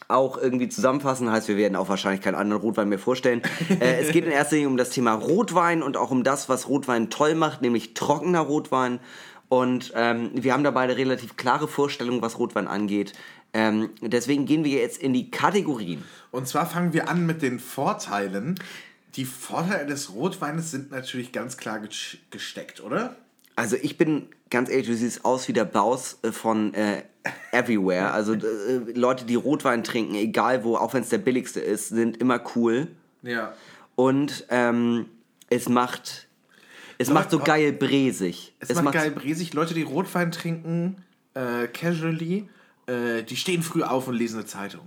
[0.06, 1.30] auch irgendwie zusammenfassen.
[1.30, 3.42] Heißt, wir werden auch wahrscheinlich keinen anderen Rotwein mehr vorstellen.
[3.80, 6.68] äh, es geht in erster Linie um das Thema Rotwein und auch um das, was
[6.68, 9.00] Rotwein toll macht, nämlich trockener Rotwein.
[9.48, 13.12] Und ähm, wir haben dabei eine relativ klare Vorstellung, was Rotwein angeht.
[13.52, 16.04] Ähm, deswegen gehen wir jetzt in die Kategorien.
[16.30, 18.54] Und zwar fangen wir an mit den Vorteilen.
[19.16, 21.90] Die Vorteile des Rotweines sind natürlich ganz klar ge-
[22.30, 23.16] gesteckt, oder?
[23.56, 27.02] Also ich bin ganz ehrlich, du siehst aus wie der Baus äh, von äh,
[27.52, 28.12] Everywhere.
[28.12, 32.16] Also äh, Leute, die Rotwein trinken, egal wo, auch wenn es der billigste ist, sind
[32.16, 32.88] immer cool.
[33.22, 33.52] Ja.
[33.94, 35.06] Und ähm,
[35.50, 36.26] es macht
[36.96, 38.54] es Leute- macht so geil bresig.
[38.60, 39.52] Es, macht geil bresig.
[39.52, 41.04] Leute, die Rotwein trinken,
[41.34, 42.48] äh, casually,
[42.86, 44.86] äh, die stehen früh auf und lesen eine Zeitung.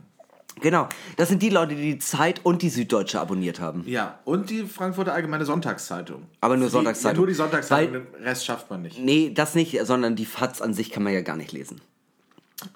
[0.61, 0.87] Genau,
[1.17, 3.83] das sind die Leute, die die Zeit und die Süddeutsche abonniert haben.
[3.87, 6.23] Ja, und die Frankfurter Allgemeine Sonntagszeitung.
[6.41, 7.15] Aber nur Die- Sonntagszeitung.
[7.15, 8.97] Ja, nur die Sonntagszeitung, Weil- den Rest schafft man nicht.
[8.99, 11.81] Nee, das nicht, sondern die FATS an sich kann man ja gar nicht lesen.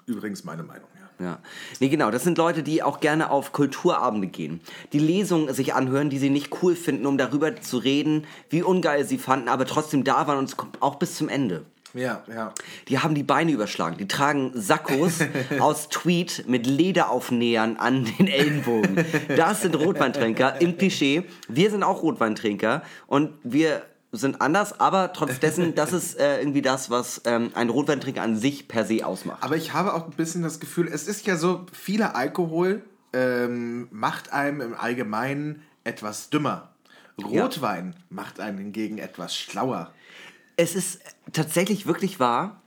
[0.06, 1.24] Übrigens meine Meinung, ja.
[1.24, 1.38] Ja.
[1.80, 4.60] Nee, genau, das sind Leute, die auch gerne auf Kulturabende gehen.
[4.92, 9.04] Die Lesungen sich anhören, die sie nicht cool finden, um darüber zu reden, wie ungeil
[9.06, 11.64] sie fanden, aber trotzdem da waren und es kommt auch bis zum Ende.
[11.94, 12.52] Ja, ja.
[12.88, 13.96] Die haben die Beine überschlagen.
[13.98, 15.18] Die tragen Sakkos
[15.58, 19.04] aus Tweed mit Lederaufnähern an den Ellenbogen.
[19.36, 21.24] Das sind Rotweintrinker im Klischee.
[21.48, 23.82] Wir sind auch Rotweintrinker und wir
[24.12, 28.36] sind anders, aber trotz dessen, das ist äh, irgendwie das, was ähm, ein Rotweintrinker an
[28.36, 29.42] sich per se ausmacht.
[29.42, 32.82] Aber ich habe auch ein bisschen das Gefühl, es ist ja so, vieler Alkohol
[33.12, 36.70] ähm, macht einem im Allgemeinen etwas dümmer.
[37.22, 39.92] Rotwein macht einen hingegen etwas schlauer.
[40.60, 41.00] Es ist
[41.32, 42.60] tatsächlich wirklich wahr,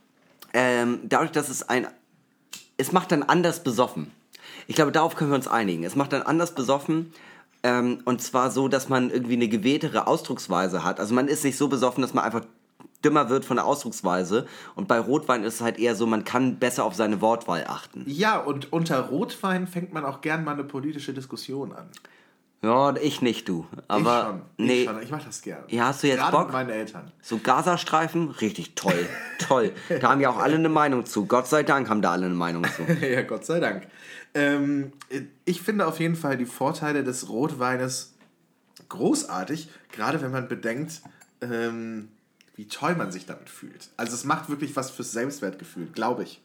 [0.52, 1.86] ähm, dadurch, dass es ein.
[2.76, 4.10] Es macht dann anders besoffen.
[4.66, 5.84] Ich glaube, darauf können wir uns einigen.
[5.84, 7.12] Es macht dann anders besoffen.
[7.62, 10.98] Ähm, und zwar so, dass man irgendwie eine gewähltere Ausdrucksweise hat.
[10.98, 12.44] Also man ist nicht so besoffen, dass man einfach
[13.04, 14.48] dümmer wird von der Ausdrucksweise.
[14.74, 18.02] Und bei Rotwein ist es halt eher so, man kann besser auf seine Wortwahl achten.
[18.06, 21.88] Ja, und unter Rotwein fängt man auch gern mal eine politische Diskussion an.
[22.64, 23.66] Ja, ich nicht, du.
[23.88, 24.42] Aber ich schon.
[24.66, 24.82] nee.
[24.82, 25.02] Ich, schon.
[25.02, 25.64] ich mach das gern.
[25.68, 26.46] Ja, hast du jetzt Gerade Bock?
[26.46, 27.12] mit meinen Eltern.
[27.20, 29.06] So Gazastreifen, richtig toll,
[29.38, 29.72] toll.
[30.00, 31.26] Da haben ja auch alle eine Meinung zu.
[31.26, 32.90] Gott sei Dank haben da alle eine Meinung zu.
[33.06, 33.86] ja, Gott sei Dank.
[34.32, 34.92] Ähm,
[35.44, 38.14] ich finde auf jeden Fall die Vorteile des Rotweines
[38.88, 41.02] großartig, gerade wenn man bedenkt,
[41.40, 42.08] ähm,
[42.56, 43.90] wie toll man sich damit fühlt.
[43.96, 46.40] Also es macht wirklich was fürs Selbstwertgefühl, glaube ich.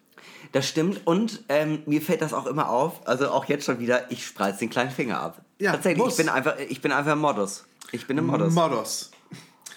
[0.51, 4.11] Das stimmt und ähm, mir fällt das auch immer auf, also auch jetzt schon wieder,
[4.11, 5.41] ich spreiz den kleinen Finger ab.
[5.59, 6.13] Ja, Tatsächlich, muss.
[6.13, 7.65] ich bin einfach, ich bin einfach Modus.
[7.91, 8.53] Ich bin im Modus.
[8.53, 9.11] Modos.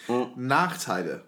[0.09, 0.26] Oh.
[0.37, 1.22] Nachteile.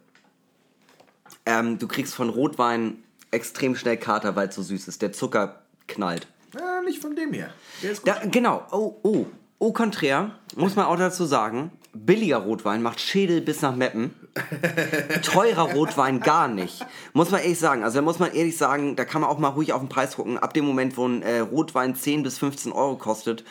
[1.46, 5.02] ähm, du kriegst von Rotwein extrem schnell Kater, weil es so süß ist.
[5.02, 6.28] Der Zucker knallt.
[6.56, 7.50] Ja, nicht von dem hier.
[7.82, 8.14] Der ist gut.
[8.14, 9.26] Da, genau, oh, oh.
[9.60, 14.14] Au contraire, muss man auch dazu sagen, billiger Rotwein macht Schädel bis nach Meppen.
[15.22, 16.84] Teurer Rotwein gar nicht.
[17.12, 17.82] Muss man ehrlich sagen.
[17.82, 20.16] Also da muss man ehrlich sagen, da kann man auch mal ruhig auf den Preis
[20.16, 20.38] gucken.
[20.38, 23.44] Ab dem Moment, wo ein äh, Rotwein 10 bis 15 Euro kostet,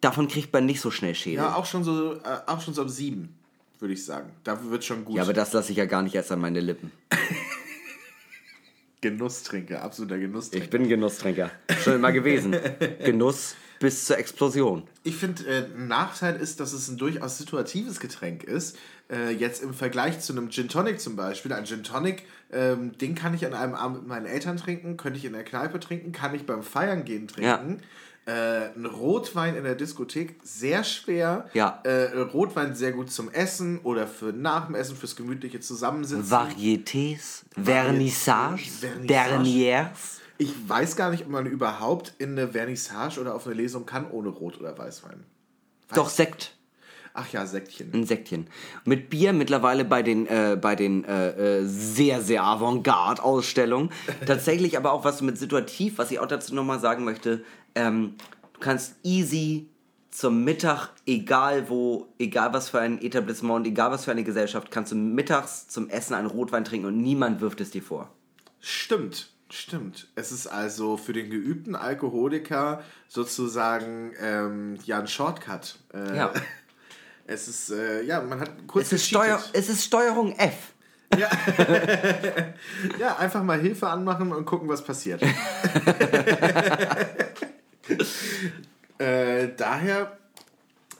[0.00, 1.44] davon kriegt man nicht so schnell Schädel.
[1.44, 3.34] ja, auch schon so, äh, auch schon so ab sieben,
[3.78, 4.30] würde ich sagen.
[4.44, 5.16] Da wird schon gut.
[5.16, 6.92] Ja, aber das lasse ich ja gar nicht erst an meine Lippen.
[9.00, 10.64] Genusstrinker, absoluter Genusstrinker.
[10.64, 11.50] Ich bin Genusstrinker.
[11.82, 12.54] Schon immer gewesen.
[13.04, 14.82] Genuss bis zur Explosion.
[15.04, 18.76] Ich finde, äh, ein Nachteil ist, dass es ein durchaus situatives Getränk ist.
[19.10, 21.52] Äh, jetzt im Vergleich zu einem Gin Tonic zum Beispiel.
[21.54, 25.18] Ein Gin Tonic, ähm, den kann ich an einem Abend mit meinen Eltern trinken, könnte
[25.18, 27.80] ich in der Kneipe trinken, kann ich beim Feiern gehen trinken.
[28.30, 31.50] Äh, ein Rotwein in der Diskothek, sehr schwer.
[31.52, 31.80] Ja.
[31.82, 36.30] Äh, Rotwein sehr gut zum Essen oder für nach dem Essen, fürs gemütliche Zusammensitzen.
[36.30, 39.06] Varietés, Vernissage, Vernissage.
[39.06, 40.20] Dernières.
[40.38, 44.08] Ich weiß gar nicht, ob man überhaupt in eine Vernissage oder auf eine Lesung kann
[44.08, 45.24] ohne Rot- oder Weißwein.
[45.92, 46.54] Doch, Sekt.
[47.12, 47.90] Ach ja, Säckchen.
[47.92, 48.46] Ein Säckchen.
[48.84, 53.90] Mit Bier mittlerweile bei den, äh, bei den äh, äh, sehr, sehr Avantgarde-Ausstellungen.
[54.26, 57.42] Tatsächlich aber auch was mit situativ, was ich auch dazu nochmal sagen möchte.
[57.74, 58.14] Ähm,
[58.54, 59.68] du kannst easy
[60.10, 64.92] zum Mittag, egal wo, egal was für ein Etablissement, egal was für eine Gesellschaft, kannst
[64.92, 68.10] du mittags zum Essen einen Rotwein trinken und niemand wirft es dir vor.
[68.58, 70.08] Stimmt, stimmt.
[70.16, 75.78] Es ist also für den geübten Alkoholiker sozusagen ähm, ja ein Shortcut.
[75.94, 76.32] Äh, Ja.
[77.26, 80.72] Es ist, äh, ja, man hat kurz Es ist, Steuer, es ist Steuerung F.
[82.98, 85.22] Ja, einfach mal Hilfe anmachen und gucken, was passiert.
[88.98, 90.16] äh, daher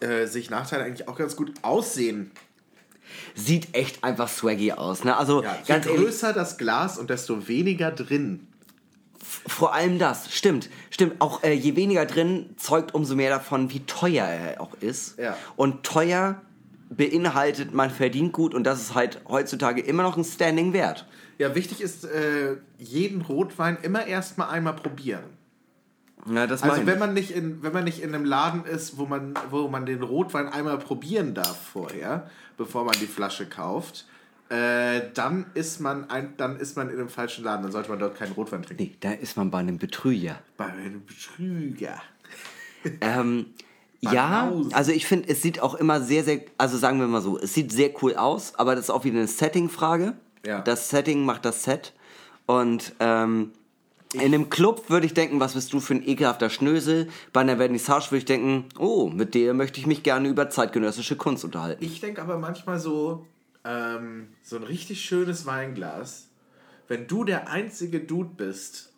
[0.01, 2.31] äh, sehe ich Nachteile eigentlich auch ganz gut aussehen.
[3.35, 5.05] Sieht echt einfach swaggy aus.
[5.05, 5.17] Ne?
[5.17, 8.47] Also Ja, je ganz ehrlich, größer das Glas und desto weniger drin.
[9.47, 10.33] vor allem das.
[10.35, 11.21] Stimmt, stimmt.
[11.21, 15.19] Auch äh, je weniger drin, zeugt umso mehr davon, wie teuer er auch ist.
[15.19, 15.37] Ja.
[15.57, 16.41] Und teuer
[16.91, 21.07] beinhaltet, man verdient gut und das ist halt heutzutage immer noch ein Standing wert.
[21.39, 25.25] Ja, wichtig ist, äh, jeden Rotwein immer erstmal einmal probieren.
[26.27, 29.07] Ja, das Also wenn man nicht in, wenn man nicht in einem Laden ist, wo
[29.07, 34.07] man, wo man den Rotwein einmal probieren darf vorher, bevor man die Flasche kauft,
[34.51, 37.63] äh, dann ist man ein, dann ist man in einem falschen Laden.
[37.63, 38.83] Dann sollte man dort keinen Rotwein trinken.
[38.83, 40.41] Nee, da ist man bei einem Betrüger.
[40.57, 42.01] Bei einem Betrüger.
[43.03, 43.45] Ähm,
[44.01, 47.39] ja, also ich finde, es sieht auch immer sehr, sehr, also sagen wir mal so,
[47.39, 50.15] es sieht sehr cool aus, aber das ist auch wieder eine Setting-Frage.
[50.47, 50.63] Ja.
[50.63, 51.93] Das Setting macht das Set.
[52.47, 53.53] Und ähm,
[54.13, 57.09] in einem Club würde ich denken, was bist du für ein ekelhafter Schnösel?
[57.33, 61.17] Bei einer Vernissage würde ich denken, oh, mit der möchte ich mich gerne über zeitgenössische
[61.17, 61.85] Kunst unterhalten.
[61.85, 63.27] Ich denke aber manchmal so,
[63.65, 66.29] ähm, so ein richtig schönes Weinglas,
[66.89, 68.93] wenn du der einzige Dude bist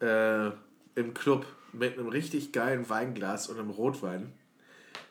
[0.00, 0.50] äh,
[0.94, 4.32] im Club mit einem richtig geilen Weinglas und einem Rotwein,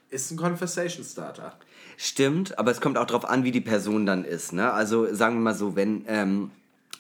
[0.10, 1.58] ist ein Conversation Starter.
[1.98, 4.54] Stimmt, aber es kommt auch darauf an, wie die Person dann ist.
[4.54, 4.72] Ne?
[4.72, 6.52] Also sagen wir mal so, wenn ähm,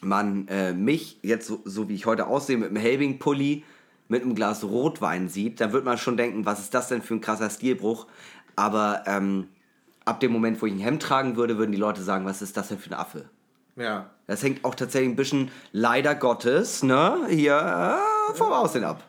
[0.02, 3.64] man äh, mich jetzt so, so wie ich heute aussehe mit einem Helbing-Pulli
[4.08, 7.14] mit einem Glas Rotwein sieht, dann wird man schon denken, was ist das denn für
[7.14, 8.08] ein krasser Stilbruch.
[8.58, 9.47] Aber ähm,
[10.04, 12.58] ab dem Moment, wo ich ein Hemd tragen würde, würden die Leute sagen, was ist
[12.58, 13.30] das denn für ein Affe.
[13.78, 14.10] Ja.
[14.28, 19.04] Das hängt auch tatsächlich ein bisschen, leider Gottes, ne, hier äh, vom Aussehen ab.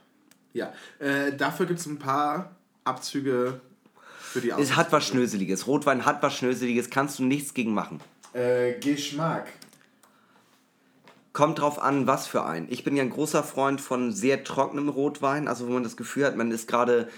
[0.52, 0.72] Ja.
[0.98, 3.60] Äh, dafür gibt es ein paar Abzüge
[4.20, 5.66] für die Es hat was Schnöseliges.
[5.66, 8.00] Rotwein hat was Schnöseliges, kannst du nichts gegen machen.
[8.32, 9.48] Äh, Geschmack.
[11.32, 12.66] Kommt drauf an, was für ein.
[12.68, 16.26] Ich bin ja ein großer Freund von sehr trockenem Rotwein, also wo man das Gefühl
[16.26, 17.08] hat, man ist gerade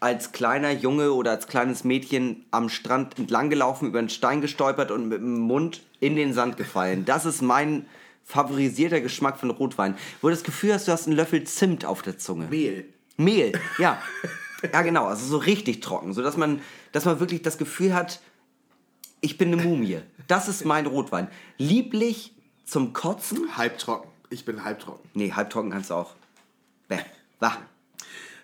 [0.00, 4.90] als kleiner Junge oder als kleines Mädchen am Strand entlang gelaufen, über einen Stein gestolpert
[4.90, 7.04] und mit dem Mund in den Sand gefallen.
[7.04, 7.86] Das ist mein
[8.24, 9.96] favorisierter Geschmack von Rotwein.
[10.20, 12.46] Wo du das Gefühl hast, du hast einen Löffel Zimt auf der Zunge.
[12.46, 12.86] Mehl.
[13.16, 14.00] Mehl, ja.
[14.74, 16.60] Ja, genau, also so richtig trocken, so dass man,
[16.92, 18.20] dass man wirklich das Gefühl hat,
[19.22, 20.00] ich bin eine Mumie.
[20.28, 21.28] Das ist mein Rotwein.
[21.56, 22.34] Lieblich
[22.70, 23.56] zum Kotzen.
[23.56, 24.08] Halbtrocken.
[24.30, 25.10] Ich bin halbtrocken.
[25.14, 26.14] Nee, halbtrocken kannst du auch.
[26.88, 26.98] Bäh.
[27.40, 27.56] Wah.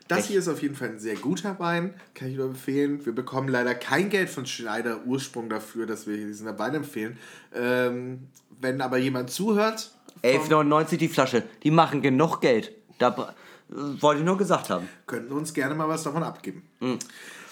[0.08, 0.28] Das Echt?
[0.28, 3.04] hier ist auf jeden Fall ein sehr guter Wein, kann ich nur empfehlen.
[3.04, 7.18] Wir bekommen leider kein Geld von Schneider Ursprung dafür, dass wir diesen Wein empfehlen.
[7.54, 8.28] Ähm,
[8.60, 11.42] wenn aber jemand zuhört, 11,99 die Flasche.
[11.62, 12.72] Die machen genug Geld.
[12.98, 13.34] Da
[13.70, 14.88] äh, wollte ich nur gesagt haben.
[15.06, 16.62] könnten uns gerne mal was davon abgeben.
[16.80, 16.98] Mhm.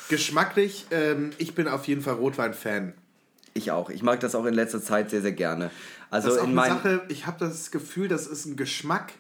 [0.09, 2.95] Geschmacklich, ähm, ich bin auf jeden Fall Rotwein-Fan.
[3.55, 3.89] Ich auch.
[3.89, 5.71] Ich mag das auch in letzter Zeit sehr, sehr gerne.
[6.11, 6.77] Also Das ist in eine meinem.
[6.77, 9.13] Sache, ich habe das Gefühl, das ist ein Geschmack,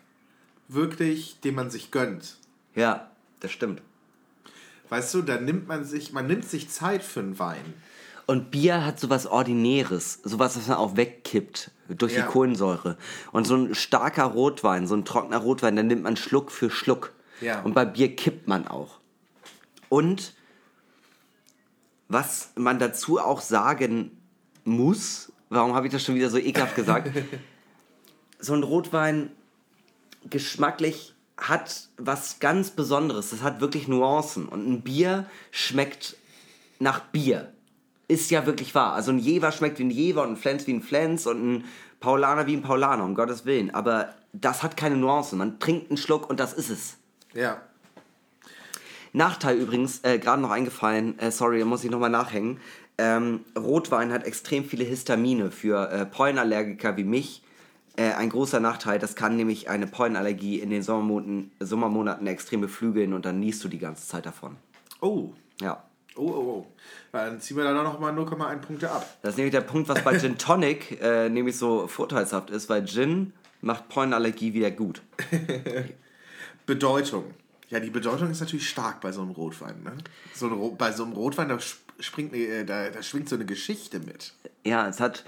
[0.68, 2.37] wirklich, den man sich gönnt.
[2.74, 3.11] Ja,
[3.41, 3.80] das stimmt.
[4.89, 7.74] Weißt du, da nimmt man sich, man nimmt sich Zeit für einen Wein.
[8.26, 12.22] Und Bier hat sowas Ordinäres, sowas, was man auch wegkippt durch Ja.
[12.22, 12.97] die Kohlensäure.
[13.32, 17.12] Und so ein starker Rotwein, so ein trockener Rotwein, dann nimmt man Schluck für Schluck.
[17.41, 17.61] Ja.
[17.62, 18.99] Und bei Bier kippt man auch.
[19.91, 20.35] Und
[22.09, 24.11] was man dazu auch sagen
[24.65, 27.11] muss, warum habe ich das schon wieder so ekelhaft gesagt?
[28.39, 29.31] so ein Rotwein
[30.29, 33.31] geschmacklich hat was ganz Besonderes.
[33.31, 34.49] Das hat wirklich Nuancen.
[34.49, 36.17] Und ein Bier schmeckt
[36.79, 37.53] nach Bier.
[38.07, 38.93] Ist ja wirklich wahr.
[38.93, 41.65] Also ein Jever schmeckt wie ein Jever und ein Flens wie ein Flens und ein
[42.01, 43.75] Paulaner wie ein Paulaner, um Gottes Willen.
[43.75, 45.39] Aber das hat keine Nuancen.
[45.39, 46.97] Man trinkt einen Schluck und das ist es.
[47.33, 47.62] Ja.
[49.12, 52.61] Nachteil übrigens, äh, gerade noch eingefallen, äh, sorry, da muss ich nochmal nachhängen.
[52.97, 57.42] Ähm, Rotwein hat extrem viele Histamine für äh, Pollenallergiker wie mich.
[57.97, 63.12] Äh, ein großer Nachteil, das kann nämlich eine Pollenallergie in den Sommermonaten, Sommermonaten extrem beflügeln
[63.12, 64.57] und dann niest du die ganze Zeit davon.
[65.01, 65.30] Oh.
[65.61, 65.84] Ja.
[66.16, 66.66] Oh, oh, oh.
[67.12, 69.07] Dann ziehen wir da noch mal 0,1 Punkte ab.
[69.22, 72.84] Das ist nämlich der Punkt, was bei Gin Tonic äh, nämlich so vorteilshaft ist, weil
[72.84, 75.03] Gin macht Pollenallergie wieder gut.
[76.66, 77.24] Bedeutung.
[77.70, 79.82] Ja, die Bedeutung ist natürlich stark bei so einem Rotwein.
[79.82, 79.92] Ne?
[80.34, 81.59] So ein Ro bei so einem Rotwein, da,
[82.01, 84.32] springt, äh, da, da schwingt so eine Geschichte mit.
[84.64, 85.24] Ja, es hat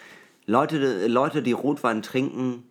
[0.47, 2.63] Leute, Leute, die Rotwein trinken,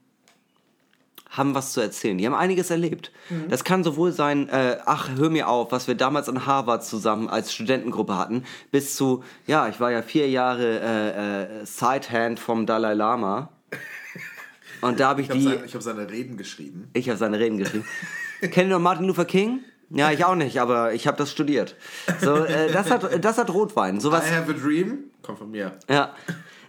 [1.29, 2.17] haben was zu erzählen.
[2.17, 3.11] Die haben einiges erlebt.
[3.49, 7.27] Das kann sowohl sein, äh, ach, hör mir auf, was wir damals an Harvard zusammen
[7.27, 12.65] als Studentengruppe hatten, bis zu, ja, ich war ja vier Jahre äh, äh, Sidehand vom
[12.65, 13.49] Dalai Lama.
[14.81, 16.89] Und da habe ich Ich habe die, seine, ich hab seine Reden geschrieben.
[16.93, 17.85] ich habe seine Reden geschrieben.
[18.39, 19.61] Kennt ihr noch Martin Luther King?
[19.89, 21.75] Ja, ich auch nicht, aber ich habe das studiert.
[22.21, 23.99] So, äh, das hat, das hat Rotwein.
[23.99, 25.11] Sowas, I have a dream.
[25.21, 25.77] Kommt von mir.
[25.89, 26.13] ja.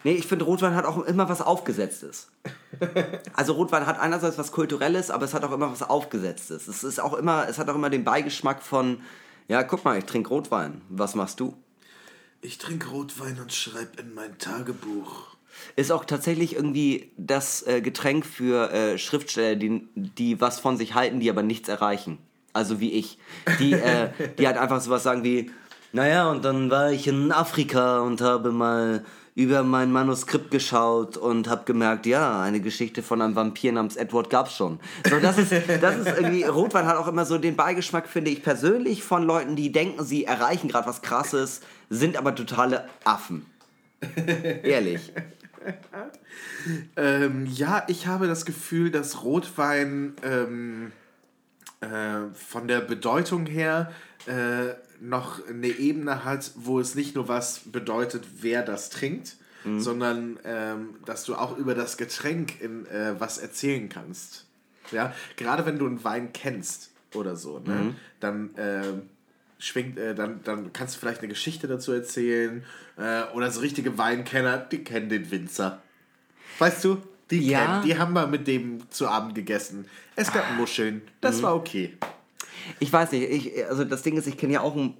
[0.04, 2.28] Nee, ich finde, Rotwein hat auch immer was Aufgesetztes.
[3.34, 6.68] Also Rotwein hat einerseits was Kulturelles, aber es hat auch immer was Aufgesetztes.
[6.68, 9.00] Es ist auch immer, es hat auch immer den Beigeschmack von,
[9.48, 10.80] ja, guck mal, ich trinke Rotwein.
[10.90, 11.56] Was machst du?
[12.40, 15.36] Ich trinke Rotwein und schreibe in mein Tagebuch.
[15.74, 20.94] Ist auch tatsächlich irgendwie das äh, Getränk für äh, Schriftsteller, die, die was von sich
[20.94, 22.18] halten, die aber nichts erreichen.
[22.56, 23.18] Also wie ich.
[23.58, 25.50] Die, äh, die halt einfach sowas sagen wie,
[25.92, 29.04] naja, und dann war ich in Afrika und habe mal
[29.34, 34.30] über mein Manuskript geschaut und habe gemerkt, ja, eine Geschichte von einem Vampir namens Edward
[34.30, 34.80] gab's schon.
[35.06, 35.52] So, das ist,
[35.82, 39.54] das ist irgendwie, Rotwein hat auch immer so den Beigeschmack, finde ich persönlich, von Leuten,
[39.54, 43.44] die denken, sie erreichen gerade was Krasses, sind aber totale Affen.
[44.62, 45.12] Ehrlich.
[46.96, 50.92] Ähm, ja, ich habe das Gefühl, dass Rotwein ähm,
[51.80, 53.92] äh, von der Bedeutung her
[54.26, 59.36] äh, noch eine Ebene hat, wo es nicht nur was bedeutet, wer das trinkt,
[59.78, 64.46] sondern ähm, dass du auch über das Getränk in äh, was erzählen kannst.
[64.92, 67.94] Ja, gerade wenn du einen Wein kennst oder so, ne?
[68.20, 69.02] dann ähm,
[69.58, 72.64] schwingt, äh, dann, dann kannst du vielleicht eine Geschichte dazu erzählen.
[72.96, 75.82] Äh, oder so richtige Weinkenner, die kennen den Winzer.
[76.58, 77.02] Weißt du?
[77.30, 77.64] Die, Ja.
[77.64, 79.86] kennen, die haben wir mit dem zu Abend gegessen.
[80.14, 81.02] Es gab Muscheln.
[81.20, 81.96] Das war okay.
[82.78, 84.94] Ich weiß nicht, ich, also das Ding ist, ich kenne ja auch ein.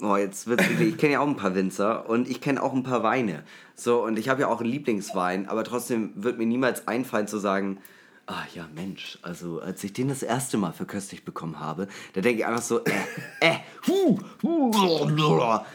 [0.00, 2.82] Oh, jetzt wird's ich kenne ja auch ein paar Winzer und ich kenne auch ein
[2.82, 3.44] paar Weine.
[3.76, 7.38] So, und ich habe ja auch einen Lieblingswein, aber trotzdem wird mir niemals einfallen zu
[7.38, 7.78] sagen,
[8.26, 12.40] ah ja, Mensch, also als ich den das erste Mal verköstigt bekommen habe, da denke
[12.40, 12.90] ich einfach so, äh,
[13.40, 13.56] äh,
[13.86, 14.70] hu, hu.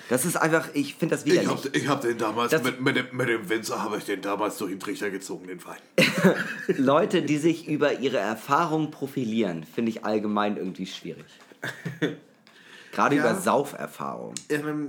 [0.09, 1.49] Das ist einfach, ich finde das Ich widerlich.
[1.65, 4.21] hab, ich hab den damals, Das- mit, mit, dem, mit dem Winzer habe ich den
[4.21, 5.77] damals durch den Trichter gezogen, den Wein.
[6.77, 11.25] Leute, die sich über ihre Erfahrung profilieren, finde ich allgemein irgendwie schwierig.
[12.91, 13.21] Gerade Ja.
[13.31, 14.33] über Sauferfahrung.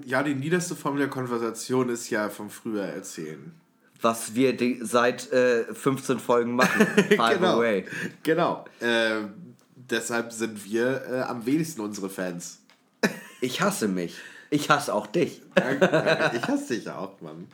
[0.06, 3.52] Ja, die niederste Form der Konversation ist ja vom früher erzählen.
[4.03, 6.86] Was wir die, seit äh, 15 Folgen machen.
[7.11, 7.84] By the way.
[8.22, 8.64] Genau.
[8.80, 12.59] Ähm, deshalb sind wir äh, am wenigsten unsere Fans.
[13.40, 14.16] Ich hasse mich.
[14.51, 15.42] Ich hasse auch dich.
[15.57, 17.46] ich hasse dich auch, Mann.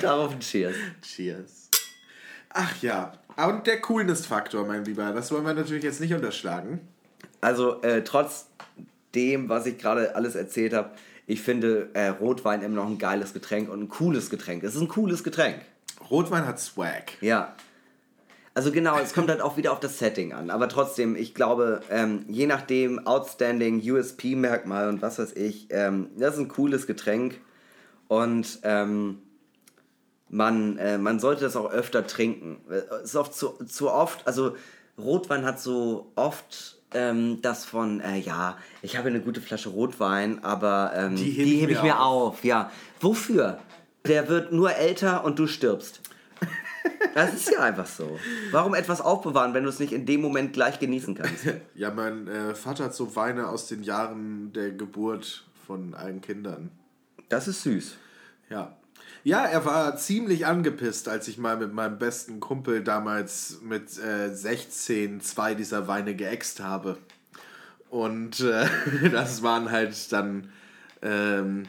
[0.00, 0.76] Darauf ein Cheers.
[1.02, 1.68] Cheers.
[2.50, 3.12] Ach ja.
[3.36, 6.80] Und der Coolness-Faktor, mein Lieber, das wollen wir natürlich jetzt nicht unterschlagen.
[7.40, 8.46] Also, äh, trotz
[9.14, 10.90] dem, was ich gerade alles erzählt habe,
[11.26, 14.62] ich finde äh, Rotwein immer noch ein geiles Getränk und ein cooles Getränk.
[14.64, 15.60] Es ist ein cooles Getränk.
[16.10, 17.12] Rotwein hat Swag.
[17.20, 17.54] Ja.
[18.52, 20.50] Also genau, es kommt halt auch wieder auf das Setting an.
[20.50, 26.34] Aber trotzdem, ich glaube, ähm, je nachdem, Outstanding, USP-Merkmal und was weiß ich, ähm, das
[26.34, 27.40] ist ein cooles Getränk.
[28.08, 29.18] Und ähm,
[30.28, 32.58] man, äh, man sollte das auch öfter trinken.
[32.68, 34.56] Äh, Es ist oft zu, zu oft, also
[34.98, 40.42] Rotwein hat so oft ähm, das von, äh, ja, ich habe eine gute Flasche Rotwein,
[40.44, 42.44] aber ähm, Die die, hebe ich mir mir auf.
[42.44, 42.70] Ja.
[43.00, 43.58] Wofür?
[44.06, 46.00] Der wird nur älter und du stirbst.
[47.14, 48.18] Das ist ja einfach so.
[48.50, 51.46] Warum etwas aufbewahren, wenn du es nicht in dem Moment gleich genießen kannst?
[51.74, 56.70] Ja, mein äh, Vater hat so Weine aus den Jahren der Geburt von allen Kindern.
[57.28, 57.96] Das ist süß.
[58.48, 58.76] Ja.
[59.22, 64.34] Ja, er war ziemlich angepisst, als ich mal mit meinem besten Kumpel damals mit äh,
[64.34, 66.96] 16 zwei dieser Weine geäxt habe.
[67.90, 68.66] Und äh,
[69.10, 70.50] das waren halt dann
[71.02, 71.64] ähm,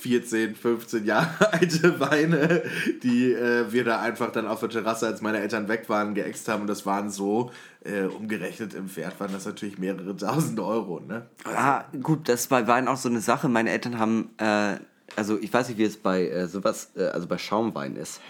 [0.00, 2.62] 14, 15 Jahre alte Weine,
[3.02, 6.48] die äh, wir da einfach dann auf der Terrasse, als meine Eltern weg waren, geäxt
[6.48, 6.62] haben.
[6.62, 7.50] Und das waren so,
[7.84, 11.00] äh, umgerechnet im Wert, waren das natürlich mehrere tausend Euro.
[11.00, 11.26] Ne?
[11.44, 13.48] Ah, gut, das war Wein auch so eine Sache.
[13.48, 14.76] Meine Eltern haben, äh,
[15.16, 18.20] also ich weiß nicht, wie es bei äh, sowas, äh, also bei Schaumwein ist.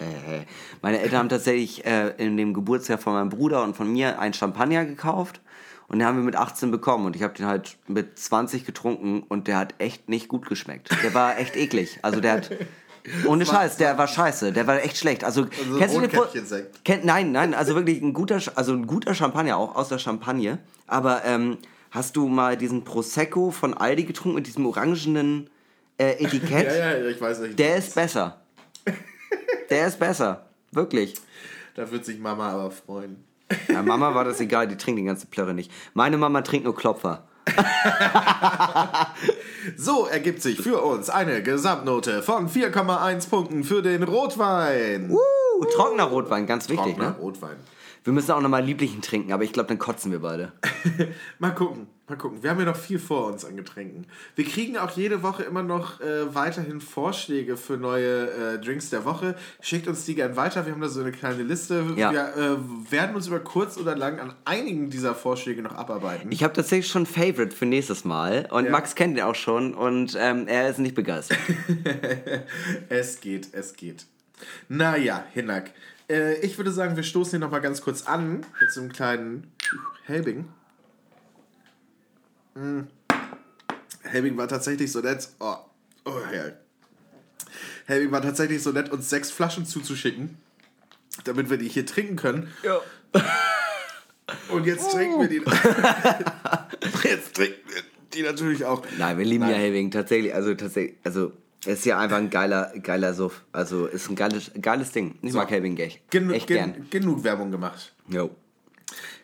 [0.81, 4.33] Meine Eltern haben tatsächlich äh, in dem Geburtsjahr von meinem Bruder und von mir einen
[4.33, 5.41] Champagner gekauft.
[5.87, 9.23] Und den haben wir mit 18 bekommen und ich habe den halt mit 20 getrunken
[9.27, 10.89] und der hat echt nicht gut geschmeckt.
[11.03, 11.99] Der war echt eklig.
[12.01, 12.49] Also der hat,
[13.27, 14.53] ohne Scheiß, der war scheiße.
[14.53, 15.25] Der war echt schlecht.
[15.25, 16.23] Also, Also kennst du den Pro-
[17.03, 20.59] nein, nein, also wirklich ein guter, also ein guter Champagner auch aus der Champagne.
[20.87, 21.57] Aber ähm,
[21.89, 25.49] hast du mal diesen Prosecco von Aldi getrunken mit diesem orangenen
[25.97, 26.67] äh, Etikett?
[26.77, 27.59] Ja, ja, ich weiß nicht.
[27.59, 28.41] Der ist besser.
[29.69, 30.45] Der ist besser.
[30.71, 31.15] Wirklich.
[31.75, 33.23] Da wird sich Mama aber freuen.
[33.67, 35.71] Ja, Mama war das egal, die trinkt die ganze Plörre nicht.
[35.93, 37.27] Meine Mama trinkt nur Klopfer.
[39.77, 45.11] So ergibt sich für uns eine Gesamtnote von 4,1 Punkten für den Rotwein.
[45.11, 47.17] Uh, trockener Rotwein, ganz wichtig, Trockener ne?
[47.19, 47.57] Rotwein.
[48.03, 50.51] Wir müssen auch nochmal lieblichen trinken, aber ich glaube, dann kotzen wir beide.
[51.39, 52.43] Mal gucken, mal gucken.
[52.43, 54.05] Wir haben ja noch viel vor uns an Getränken.
[54.35, 59.05] Wir kriegen auch jede Woche immer noch äh, weiterhin Vorschläge für neue äh, Drinks der
[59.05, 59.35] Woche.
[59.61, 60.65] Schickt uns die gern weiter.
[60.65, 61.85] Wir haben da so eine kleine Liste.
[61.95, 62.11] Ja.
[62.11, 66.31] Wir äh, werden uns über kurz oder lang an einigen dieser Vorschläge noch abarbeiten.
[66.31, 68.71] Ich habe tatsächlich schon ein Favorite für nächstes Mal und Ja.
[68.71, 71.39] Max kennt ihn auch schon und ähm, er ist nicht begeistert.
[72.89, 74.05] Es geht, es geht.
[74.69, 75.71] Naja, Hinak.
[76.09, 79.51] Äh, ich würde sagen, wir stoßen hier nochmal ganz kurz an mit so einem kleinen
[80.05, 80.45] Helbing.
[82.55, 82.81] Mm.
[84.03, 85.29] Helbing war tatsächlich so nett.
[85.39, 85.55] Oh,
[86.05, 86.51] oh ja.
[87.85, 90.37] Helming war tatsächlich so nett, uns sechs Flaschen zuzuschicken,
[91.23, 92.51] damit wir die hier trinken können.
[92.63, 92.79] Ja.
[94.49, 95.37] Und jetzt trinken wir die.
[97.03, 97.81] jetzt trinken wir
[98.13, 98.85] die natürlich auch.
[98.97, 99.51] Nein, wir lieben Nein.
[99.51, 100.33] ja Helving tatsächlich.
[100.33, 101.33] Also tatsächlich, also
[101.65, 103.43] es ist ja einfach ein geiler, geiler Suff.
[103.51, 105.17] Also ist ein geiles, geiles Ding.
[105.21, 106.87] Ich mag Helving echt, Genu echt gen gern.
[106.89, 107.93] genug Werbung gemacht.
[108.07, 108.31] Jo.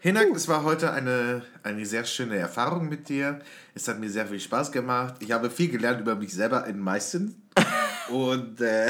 [0.01, 3.39] Hinak, es war heute eine, eine sehr schöne Erfahrung mit dir.
[3.73, 5.15] Es hat mir sehr viel Spaß gemacht.
[5.19, 7.41] Ich habe viel gelernt über mich selber in meisten.
[8.09, 8.89] Und äh,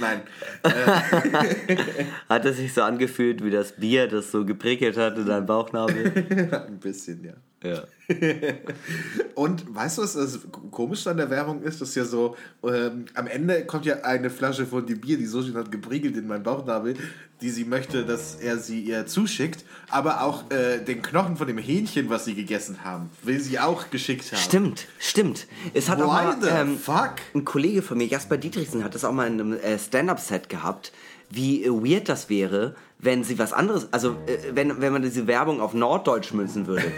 [0.00, 0.20] nein,
[2.28, 6.12] Hat es sich so angefühlt wie das Bier, das so geprickelt hat in deinem Bauchnabel?
[6.68, 7.32] ein bisschen, ja.
[7.62, 7.84] Ja.
[9.34, 10.38] Und weißt du, was das
[10.70, 11.80] komisch an der Werbung ist?
[11.80, 15.26] Das ist ja so, ähm, am Ende kommt ja eine Flasche von dem Bier, die
[15.26, 16.94] so schön hat gepriegelt in meinen Bauchnabel,
[17.40, 19.64] die sie möchte, dass er sie ihr zuschickt.
[19.90, 23.90] Aber auch äh, den Knochen von dem Hähnchen, was sie gegessen haben, will sie auch
[23.90, 24.40] geschickt haben.
[24.40, 25.46] Stimmt, stimmt.
[25.74, 26.78] Es hat auch Why mal the ähm,
[27.34, 30.92] ein Kollege von mir, Jasper Dietrichsen, hat das auch mal in einem äh, Stand-Up-Set gehabt,
[31.30, 35.26] wie äh, weird das wäre, wenn sie was anderes, also äh, wenn, wenn man diese
[35.26, 36.92] Werbung auf Norddeutsch münzen würde.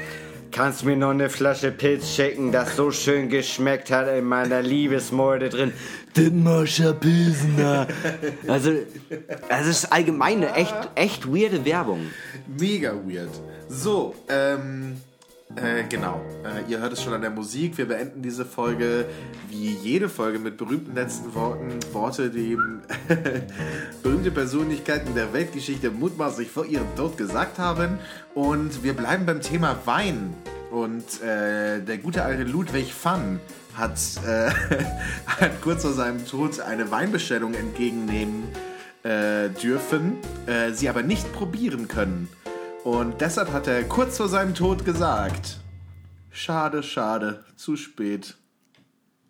[0.51, 4.63] Kannst du mir noch eine Flasche Pilz schicken, das so schön geschmeckt hat in meiner
[4.63, 5.73] Liebesmorde drin?
[6.17, 7.87] Dittmarscher Pilsener.
[8.47, 8.73] Also,
[9.49, 12.01] das ist allgemein eine echt, echt weirde Werbung.
[12.47, 13.31] Mega weird.
[13.69, 14.97] So, ähm,
[15.57, 16.21] äh, genau.
[16.45, 17.79] Äh, ihr hört es schon an der Musik.
[17.79, 19.07] Wir beenden diese Folge
[19.49, 21.79] wie jede Folge mit berühmten letzten Worten.
[21.93, 22.57] Worte, die
[24.03, 27.99] berühmte Persönlichkeiten der Weltgeschichte mutmaßlich vor ihrem Tod gesagt haben.
[28.35, 30.35] Und wir bleiben beim Thema Wein.
[30.71, 33.41] Und äh, der gute alte Ludwig van
[33.75, 34.51] hat, äh,
[35.27, 38.45] hat kurz vor seinem Tod eine Weinbestellung entgegennehmen
[39.03, 40.19] äh, dürfen,
[40.73, 42.29] sie aber nicht probieren können.
[42.89, 45.59] Und deshalb hat er kurz vor seinem Tod gesagt:
[46.31, 48.35] Schade, schade, zu spät.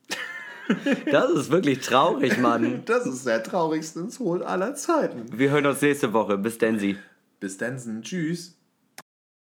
[1.10, 2.82] Das ist wirklich traurig, Mann.
[2.86, 5.26] Das ist der traurigste Tod aller Zeiten.
[5.36, 6.38] Wir hören uns nächste Woche.
[6.38, 6.98] Bis denn, Sie.
[7.40, 8.57] Bis dann, tschüss.